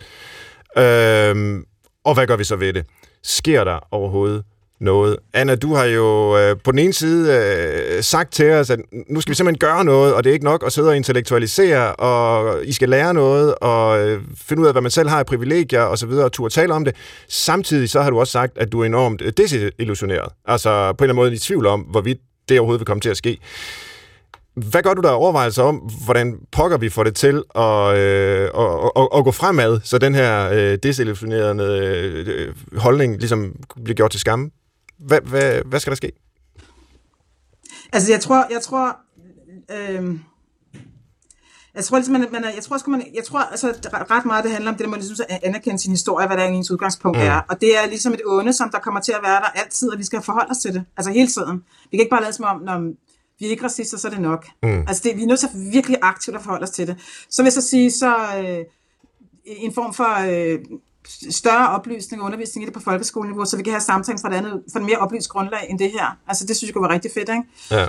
[0.77, 1.59] Øh,
[2.05, 2.85] og hvad gør vi så ved det?
[3.23, 4.43] Sker der overhovedet
[4.81, 5.17] noget.
[5.33, 8.79] Anna, du har jo øh, på den ene side øh, sagt til os, at
[9.09, 11.95] nu skal vi simpelthen gøre noget, og det er ikke nok at sidde og intellektualisere,
[11.95, 15.25] og I skal lære noget, og øh, finde ud af, hvad man selv har af
[15.25, 16.95] privilegier, og så videre, og turde tale om det.
[17.29, 20.29] Samtidig så har du også sagt, at du er enormt øh, desillusioneret.
[20.45, 22.19] Altså på en eller anden måde i tvivl om, hvorvidt
[22.49, 23.37] det overhovedet vil komme til at ske.
[24.55, 25.75] Hvad gør du der overvejelser om,
[26.05, 30.15] hvordan pokker vi får det til at, øh, at, at, at gå fremad, så den
[30.15, 31.63] her øh, desillusionerende
[32.25, 34.49] øh, holdning ligesom bliver gjort til skamme?
[35.01, 36.11] Hvad, hvad, hvad skal der ske?
[37.93, 38.97] Altså, jeg tror, jeg tror,
[39.71, 40.19] øh,
[41.75, 43.73] Jeg tror, ligesom, man, man, jeg tror, man, jeg tror altså,
[44.11, 46.47] ret meget, det handler om det, at man ligesom anerkende sin historie, hvad der er
[46.47, 47.23] ens udgangspunkt mm.
[47.23, 47.41] er.
[47.49, 49.99] Og det er ligesom et onde, som der kommer til at være der altid, og
[49.99, 50.85] vi skal forholde os til det.
[50.97, 51.63] Altså hele tiden.
[51.91, 52.93] Vi kan ikke bare lade som om, når
[53.39, 54.47] vi er ikke racister, så er det nok.
[54.63, 54.79] Mm.
[54.87, 56.97] Altså det, vi er nødt til at virkelig aktivt at forholde os til det.
[57.29, 58.65] Så vil jeg så sige, så øh,
[59.45, 60.59] en form for øh,
[61.29, 64.33] større oplysning og undervisning i det på folkeskoleniveau, så vi kan have samtalen fra et,
[64.33, 66.17] andet, fra et mere oplyst grundlag end det her.
[66.27, 67.29] Altså det synes jeg kunne være rigtig fedt.
[67.29, 67.43] Ikke?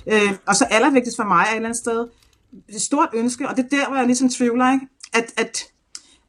[0.07, 0.27] Ja.
[0.27, 2.09] Øh, og så allervigtigst for mig er et eller andet sted,
[2.69, 4.87] et stort ønske, og det er der, hvor jeg ligesom tvivler, ikke?
[5.13, 5.65] At, at,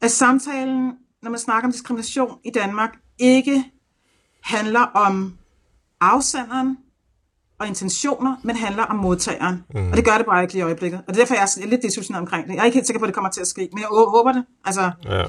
[0.00, 0.92] at samtalen,
[1.22, 3.64] når man snakker om diskrimination i Danmark, ikke
[4.42, 5.34] handler om
[6.00, 6.78] afsenderen
[7.58, 9.64] og intentioner, men handler om modtageren.
[9.74, 9.90] Mm.
[9.90, 10.98] Og det gør det bare ikke lige i øjeblikket.
[10.98, 12.54] Og det er derfor, jeg er lidt desillusioneret omkring det.
[12.54, 14.32] Jeg er ikke helt sikker på, at det kommer til at ske, men jeg håber
[14.32, 14.44] det.
[14.64, 15.24] Altså, ja.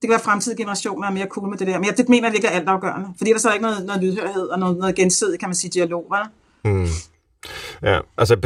[0.00, 1.78] Det kan være, at fremtidige generationer er mere cool med det der.
[1.78, 3.08] Men jeg, det mener jeg ikke er altafgørende.
[3.18, 5.70] Fordi der så er ikke noget, noget lydhørighed og noget, noget gensidigt, kan man sige,
[5.70, 6.06] dialog.
[6.12, 6.28] hva'?
[6.64, 6.86] Mm.
[7.82, 8.36] Ja, altså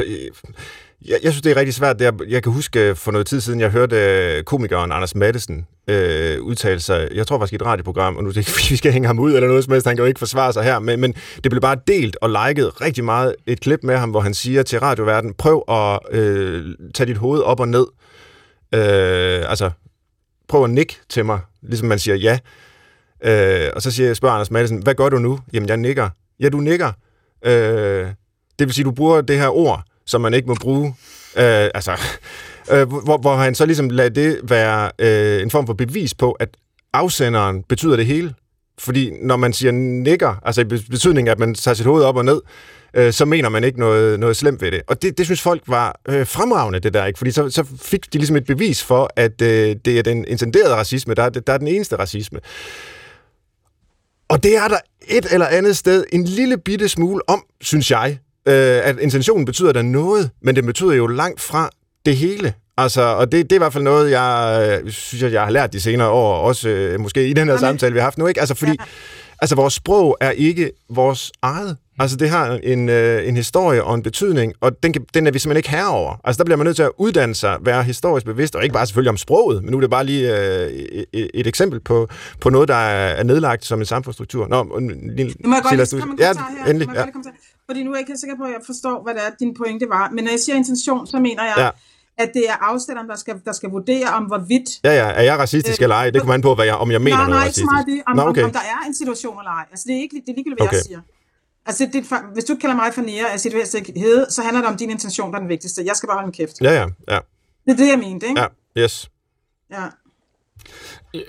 [1.09, 2.01] jeg, jeg synes, det er rigtig svært.
[2.01, 5.67] Jeg, jeg kan huske øh, for noget tid siden, jeg hørte øh, komikeren Anders Madsen
[5.89, 8.93] øh, udtale sig, jeg tror faktisk i et radioprogram, og nu det ikke, vi skal
[8.93, 11.01] hænge ham ud eller noget som helst, han kan jo ikke forsvare sig her, men,
[11.01, 14.35] men det blev bare delt og liket rigtig meget et klip med ham, hvor han
[14.35, 17.87] siger til radioverden, prøv at øh, tage dit hoved op og ned.
[18.75, 19.71] Øh, altså,
[20.49, 22.39] prøv at nikke til mig, ligesom man siger ja.
[23.25, 25.39] Øh, og så siger jeg, spørger Anders Madsen, hvad gør du nu?
[25.53, 26.09] Jamen, jeg nikker.
[26.41, 26.93] Ja, du nikker.
[27.45, 28.07] Øh,
[28.59, 30.87] det vil sige, du bruger det her ord, som man ikke må bruge.
[31.37, 31.93] Øh, altså,
[32.73, 36.33] øh, hvor, hvor han så ligesom lader det være øh, en form for bevis på,
[36.33, 36.49] at
[36.93, 38.35] afsenderen betyder det hele.
[38.79, 42.17] Fordi når man siger nikker, altså i betydning af, at man tager sit hoved op
[42.17, 42.41] og ned,
[42.95, 44.83] øh, så mener man ikke noget, noget slemt ved det.
[44.87, 47.19] Og det, det synes folk var øh, fremragende, det der, ikke?
[47.19, 50.75] Fordi så, så fik de ligesom et bevis for, at øh, det er den intenderede
[50.75, 52.41] racisme, der, der er den eneste racisme.
[54.29, 54.79] Og det er der
[55.09, 58.19] et eller andet sted en lille bitte smule om, synes jeg
[58.49, 61.71] øh, at intentionen betyder da noget, men det betyder jo langt fra
[62.07, 62.55] det hele.
[62.77, 65.51] Altså, og det, det er i hvert fald noget, jeg øh, synes, at jeg har
[65.51, 68.27] lært de senere år, også øh, måske i den her samtale, vi har haft nu,
[68.27, 68.41] ikke?
[68.41, 68.85] Altså, fordi ja.
[69.43, 71.77] altså, vores sprog er ikke vores eget.
[71.99, 75.31] Altså, det har en, øh, en historie og en betydning, og den, kan, den er
[75.31, 76.21] vi simpelthen ikke herover.
[76.25, 78.87] Altså, der bliver man nødt til at uddanne sig, være historisk bevidst, og ikke bare
[78.87, 80.71] selvfølgelig om sproget, men nu er det bare lige øh,
[81.13, 82.09] et, et eksempel på,
[82.41, 84.49] på noget, der er nedlagt som en samfundsstruktur.
[84.49, 86.71] Nå, en lille, må jeg godt lige komme en ja, her?
[86.71, 87.05] Endelig, ja.
[87.67, 89.87] Fordi nu er jeg ikke sikker på, at jeg forstår, hvad det er, din pointe
[89.89, 90.11] var.
[90.15, 91.71] Men når jeg siger intention, så mener jeg, ja.
[92.25, 94.69] at det er afstanderen, der skal, der skal vurdere, om hvorvidt...
[94.85, 95.09] Ja, ja.
[95.21, 96.11] Er jeg racistisk øh, eller ej?
[96.11, 97.67] Det kommer an på, hvad jeg, om jeg mener nej, noget nej, racistisk.
[97.67, 98.11] Nej, nej, ikke så meget det.
[98.11, 98.43] Om, Nå, okay.
[98.43, 99.65] om, om, der er en situation eller ej.
[99.71, 100.77] Altså, det er ikke det er ligegyldigt, hvad okay.
[100.77, 101.01] jeg siger.
[101.67, 104.77] Altså, det, det, hvis du kalder mig for nære af situationhed, så handler det om
[104.77, 105.83] din intention, der er den vigtigste.
[105.87, 106.61] Jeg skal bare holde min kæft.
[106.61, 107.19] Ja, ja, ja.
[107.65, 108.41] Det er det, jeg mente, ikke?
[108.41, 109.11] Ja, yes.
[109.71, 109.85] Ja.
[111.13, 111.27] Et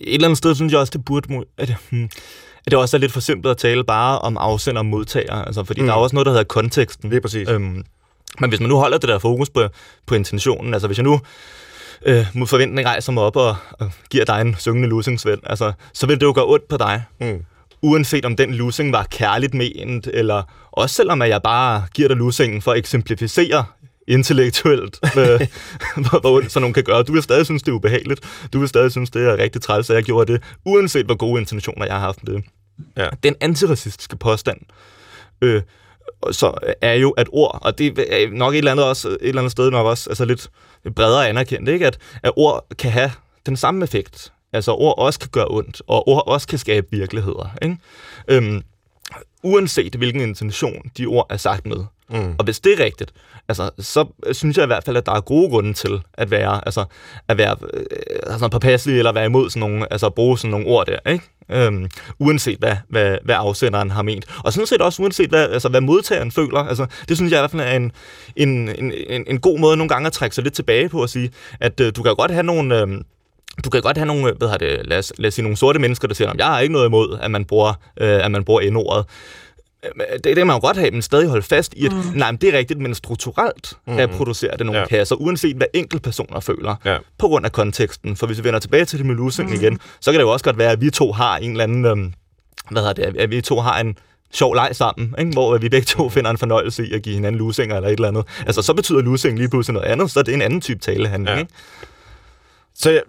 [0.00, 1.44] eller andet sted synes jeg også, det burde...
[1.58, 2.04] At, hmm,
[2.66, 5.64] at det også er lidt for simpelt at tale bare om afsender og modtager, altså,
[5.64, 5.86] fordi mm.
[5.86, 7.10] der er også noget, der hedder konteksten.
[7.10, 7.48] Det er præcis.
[7.48, 7.84] Øhm,
[8.40, 9.68] men hvis man nu holder det der fokus på,
[10.06, 11.20] på intentionen, altså hvis jeg nu
[12.06, 16.06] øh, mod forventning rejser mig op og, og giver dig en syngende lusingsven, altså, så
[16.06, 17.04] vil det jo gøre ondt på dig.
[17.20, 17.44] Mm.
[17.82, 22.16] Uanset om den lusing var kærligt ment, eller også selvom at jeg bare giver dig
[22.16, 23.64] lusingen for at eksemplificere
[24.08, 25.46] intellektuelt, med,
[26.20, 27.02] hvor ondt sådan nogen kan gøre.
[27.02, 28.48] Du vil stadig synes, det er ubehageligt.
[28.52, 31.40] Du vil stadig synes, det er rigtig træls, at jeg gjorde det, uanset hvor gode
[31.40, 32.44] intentioner jeg har haft med det.
[32.96, 33.08] Ja.
[33.22, 34.58] Den antiracistiske påstand,
[35.42, 35.62] øh,
[36.30, 39.40] så er jo, at ord, og det er nok et eller andet, også, et eller
[39.40, 40.50] andet sted nok også altså lidt
[40.96, 41.86] bredere anerkendt, ikke?
[41.86, 43.10] At, at ord kan have
[43.46, 44.32] den samme effekt.
[44.52, 47.54] Altså ord også kan gøre ondt, og ord også kan skabe virkeligheder.
[47.62, 47.76] Ikke?
[48.28, 48.62] Øhm,
[49.42, 51.84] uanset hvilken intention de ord er sagt med.
[52.10, 52.34] Mm.
[52.38, 53.12] Og hvis det er rigtigt,
[53.48, 56.66] altså, så synes jeg i hvert fald, at der er gode grunde til at være,
[56.66, 56.84] altså,
[57.28, 57.82] at være øh,
[58.26, 61.24] altså, påpasselig eller være imod sådan nogle, altså at bruge sådan nogle ord der, ikke?
[61.50, 64.24] Øhm, uanset hvad, hvad, hvad afsenderen har ment.
[64.44, 66.58] Og sådan set også uanset hvad, altså, hvad modtageren føler.
[66.58, 67.92] Altså, det synes jeg i hvert fald er en,
[68.36, 71.10] en, en, en, en god måde nogle gange at trække sig lidt tilbage på at
[71.10, 71.30] sige,
[71.60, 72.80] at øh, du kan godt have nogle...
[72.80, 72.88] Øh,
[73.64, 75.78] du kan godt have nogle, hvad har det, lad os, lad os sige, nogle sorte
[75.78, 78.44] mennesker, der siger, at jeg har ikke noget imod, at man bruger, øh, at man
[78.44, 79.04] bruger N-ordet.
[79.82, 81.98] Det, det kan man jo godt have, men stadig holde fast i, at mm.
[82.14, 83.96] nej, men det er rigtigt, men strukturelt mm.
[83.96, 84.86] reproducerer det nogle ja.
[84.86, 86.96] kasser, uanset hvad enkelte personer føler, ja.
[87.18, 88.16] på grund af konteksten.
[88.16, 89.54] For hvis vi vender tilbage til det med losing mm.
[89.54, 91.84] igen, så kan det jo også godt være, at vi to har en eller anden,
[91.84, 92.12] øhm,
[92.70, 93.96] hvad hedder det, at vi to har en,
[94.32, 95.32] sjov leg sammen, ikke?
[95.32, 98.08] hvor vi begge to finder en fornøjelse i at give hinanden lusinger eller et eller
[98.08, 98.24] andet.
[98.46, 101.36] Altså, så betyder lusing lige pludselig noget andet, så er det en anden type talehandling.
[101.36, 101.40] Ja.
[101.40, 101.52] Ikke?
[102.74, 103.02] Så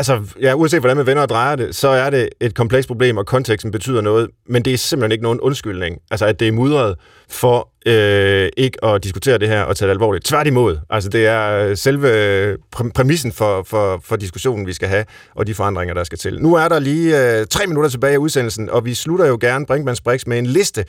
[0.00, 3.16] altså, ja, uanset hvordan man vender og drejer det, så er det et komplekst problem,
[3.16, 5.98] og konteksten betyder noget, men det er simpelthen ikke nogen undskyldning.
[6.10, 6.94] Altså, at det er mudret
[7.28, 10.24] for øh, ikke at diskutere det her og tage det alvorligt.
[10.24, 10.78] Tværtimod.
[10.90, 12.56] Altså, det er øh, selve
[12.94, 16.42] præmissen for, for, for diskussionen, vi skal have, og de forandringer, der skal til.
[16.42, 19.66] Nu er der lige øh, tre minutter tilbage af udsendelsen, og vi slutter jo gerne
[19.66, 20.84] Brinkmanns Brix med en liste.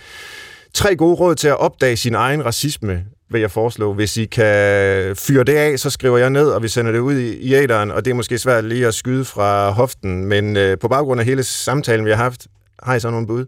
[0.74, 3.94] Tre gode råd til at opdage sin egen racisme vil jeg foreslå.
[3.94, 7.16] Hvis I kan fyre det af, så skriver jeg ned, og vi sender det ud
[7.16, 10.78] i, i æderen, og det er måske svært lige at skyde fra hoften, men øh,
[10.78, 12.48] på baggrund af hele samtalen, vi har haft,
[12.84, 13.46] har I så nogle bud?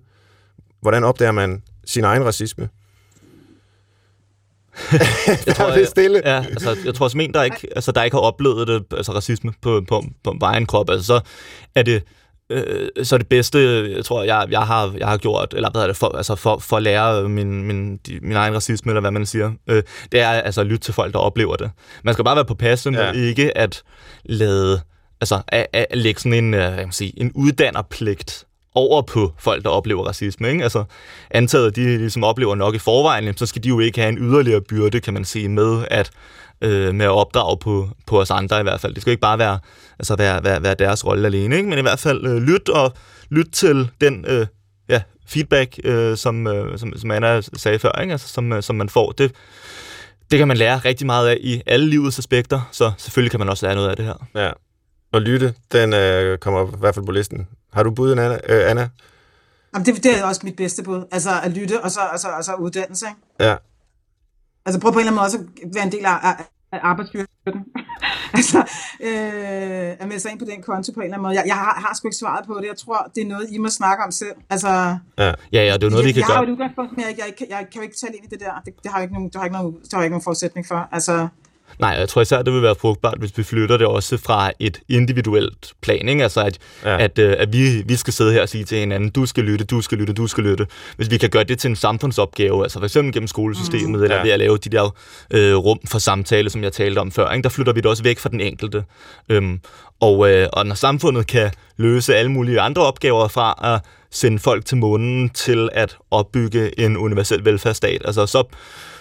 [0.82, 2.70] Hvordan opdager man sin egen racisme?
[5.48, 6.22] jeg tror, det stille.
[6.26, 9.12] Ja, altså, jeg tror som en, der ikke, altså, der ikke har oplevet det, altså
[9.12, 11.20] racisme på, på, på, på egen krop, altså, så
[11.76, 12.04] er det
[12.50, 13.60] øh, så det bedste,
[13.96, 16.58] jeg tror, jeg, jeg, har, jeg har gjort, eller hvad er det, for, altså for,
[16.58, 20.30] for at lære min, min, min egen racisme, eller hvad man siger, øh, det er
[20.30, 21.72] altså at lytte til folk, der oplever det.
[22.04, 23.12] Man skal bare være på passen, ja.
[23.12, 23.84] ikke at
[24.26, 24.82] lade,
[25.22, 29.70] altså at, at lægge sådan en, øh, jeg sige, en uddannerpligt over på folk, der
[29.70, 30.52] oplever racisme.
[30.52, 30.64] Ikke?
[30.64, 30.84] Altså,
[31.32, 34.18] antaget, at de ligesom oplever nok i forvejen, så skal de jo ikke have en
[34.18, 36.12] yderligere byrde, kan man sige, med at,
[36.64, 38.94] øh, med at opdrage på, på os andre i hvert fald.
[38.94, 39.60] Det skal ikke bare være,
[40.00, 41.70] altså være, være, være deres rolle alene, ikke?
[41.70, 42.94] men i hvert fald øh, lyt og
[43.30, 44.48] lyt til den øh,
[44.90, 48.12] ja, feedback, øh, som, øh, som, som Anna sagde før, ikke?
[48.12, 49.12] Altså, som, øh, som man får.
[49.12, 49.32] Det,
[50.32, 53.50] det kan man lære rigtig meget af i alle livets aspekter, så selvfølgelig kan man
[53.50, 54.28] også lære noget af det her.
[54.36, 54.52] Ja,
[55.12, 57.48] og lytte, den øh, kommer i hvert fald på listen.
[57.74, 58.40] Har du bud, Anna?
[58.50, 58.90] Øh, Anna?
[59.74, 61.04] Jamen, det, det er også mit bedste bud.
[61.12, 63.06] Altså at lytte, og så, og så, og så uddannelse.
[63.06, 63.50] Ikke?
[63.50, 63.56] Ja.
[64.66, 67.66] Altså prøv på en eller anden måde også at være en del af, af, arbejdsstyrken.
[68.38, 68.60] altså,
[69.08, 71.36] øh, at melde sig ind på den konto på en eller anden måde.
[71.36, 72.68] Jeg, jeg har, har sgu ikke svaret på det.
[72.68, 74.38] Jeg tror, det er noget, I må snakke om selv.
[74.50, 74.70] Altså,
[75.18, 76.34] ja, ja, ja det er noget, vi kan jeg, gøre.
[76.34, 78.26] Jeg har jo et udgangspunkt, men jeg, jeg, jeg, jeg kan jo ikke tale ind
[78.26, 78.54] i det der.
[78.66, 80.28] Det, det har jeg ikke nogen, det har ikke nogen, det har jeg ikke nogen
[80.30, 80.90] forudsætning for.
[80.92, 81.28] Altså,
[81.80, 84.80] Nej, jeg tror især, det vil være frugtbart, hvis vi flytter det også fra et
[84.90, 86.10] individuelt plan.
[86.10, 86.24] Ikke?
[86.24, 87.04] Altså, at, ja.
[87.04, 89.66] at, øh, at vi, vi skal sidde her og sige til hinanden, du skal lytte,
[89.66, 90.68] du skal lytte, du skal lytte.
[90.96, 94.04] Hvis vi kan gøre det til en samfundsopgave, altså eksempel gennem skolesystemet, mm.
[94.04, 94.24] eller ja.
[94.24, 94.96] ved at lave de der
[95.32, 97.44] øh, rum for samtale, som jeg talte om før, ikke?
[97.44, 98.84] der flytter vi det også væk fra den enkelte.
[99.30, 99.60] Øhm,
[100.00, 103.82] og, øh, og når samfundet kan løse alle mulige andre opgaver fra at
[104.14, 108.44] sende folk til månen til at opbygge en universel velfærdsstat, altså så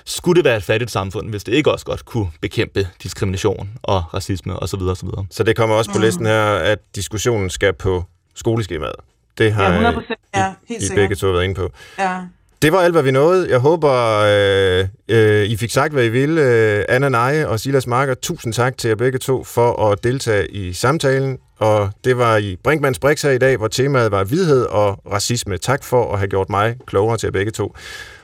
[0.04, 4.14] skulle det være et fattigt samfund, hvis det ikke også godt kunne bekæmpe diskrimination og
[4.14, 4.80] racisme osv.
[4.80, 5.08] osv.
[5.30, 8.04] Så det kommer også på listen her, at diskussionen skal på
[8.34, 8.96] skoleskemaet.
[9.38, 10.14] Det har ja, 100%.
[10.34, 11.70] Ja, helt I begge to været inde på.
[11.98, 12.20] Ja.
[12.62, 13.50] Det var alt, hvad vi nåede.
[13.50, 16.42] Jeg håber, øh, øh, I fik sagt, hvad I ville.
[16.42, 20.50] Øh, Anna Neje og Silas Marker, tusind tak til jer begge to for at deltage
[20.50, 21.38] i samtalen.
[21.58, 25.58] Og det var i Brinkmanns Brix her i dag, hvor temaet var vidhed og racisme.
[25.58, 27.76] Tak for at have gjort mig klogere til jer begge to.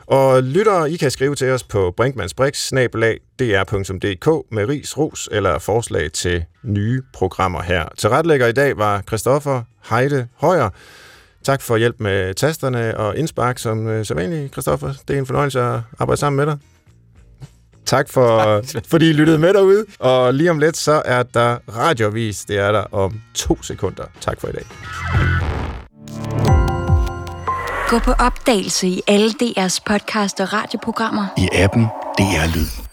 [0.07, 6.45] Og lyttere, I kan skrive til os på brinkmannsbrix.dr.dk med ris, ros eller forslag til
[6.63, 7.85] nye programmer her.
[7.99, 10.71] Til retlægger i dag var Christoffer Heide Højer.
[11.49, 14.93] Tak for hjælp med tasterne og indspark som uh, sædvanligt, Christoffer.
[15.09, 16.59] Det er en fornøjelse at arbejde sammen med dig.
[17.87, 19.85] Tak for, fordi I lyttede med derude.
[19.99, 22.45] Og lige om lidt, så er der radiovis.
[22.45, 24.05] Det er der om to sekunder.
[24.21, 24.65] Tak for i dag.
[27.89, 31.27] Gå på opdagelse i alle DR's podcast og radioprogrammer.
[31.37, 31.83] I appen
[32.19, 32.88] DR Lyd.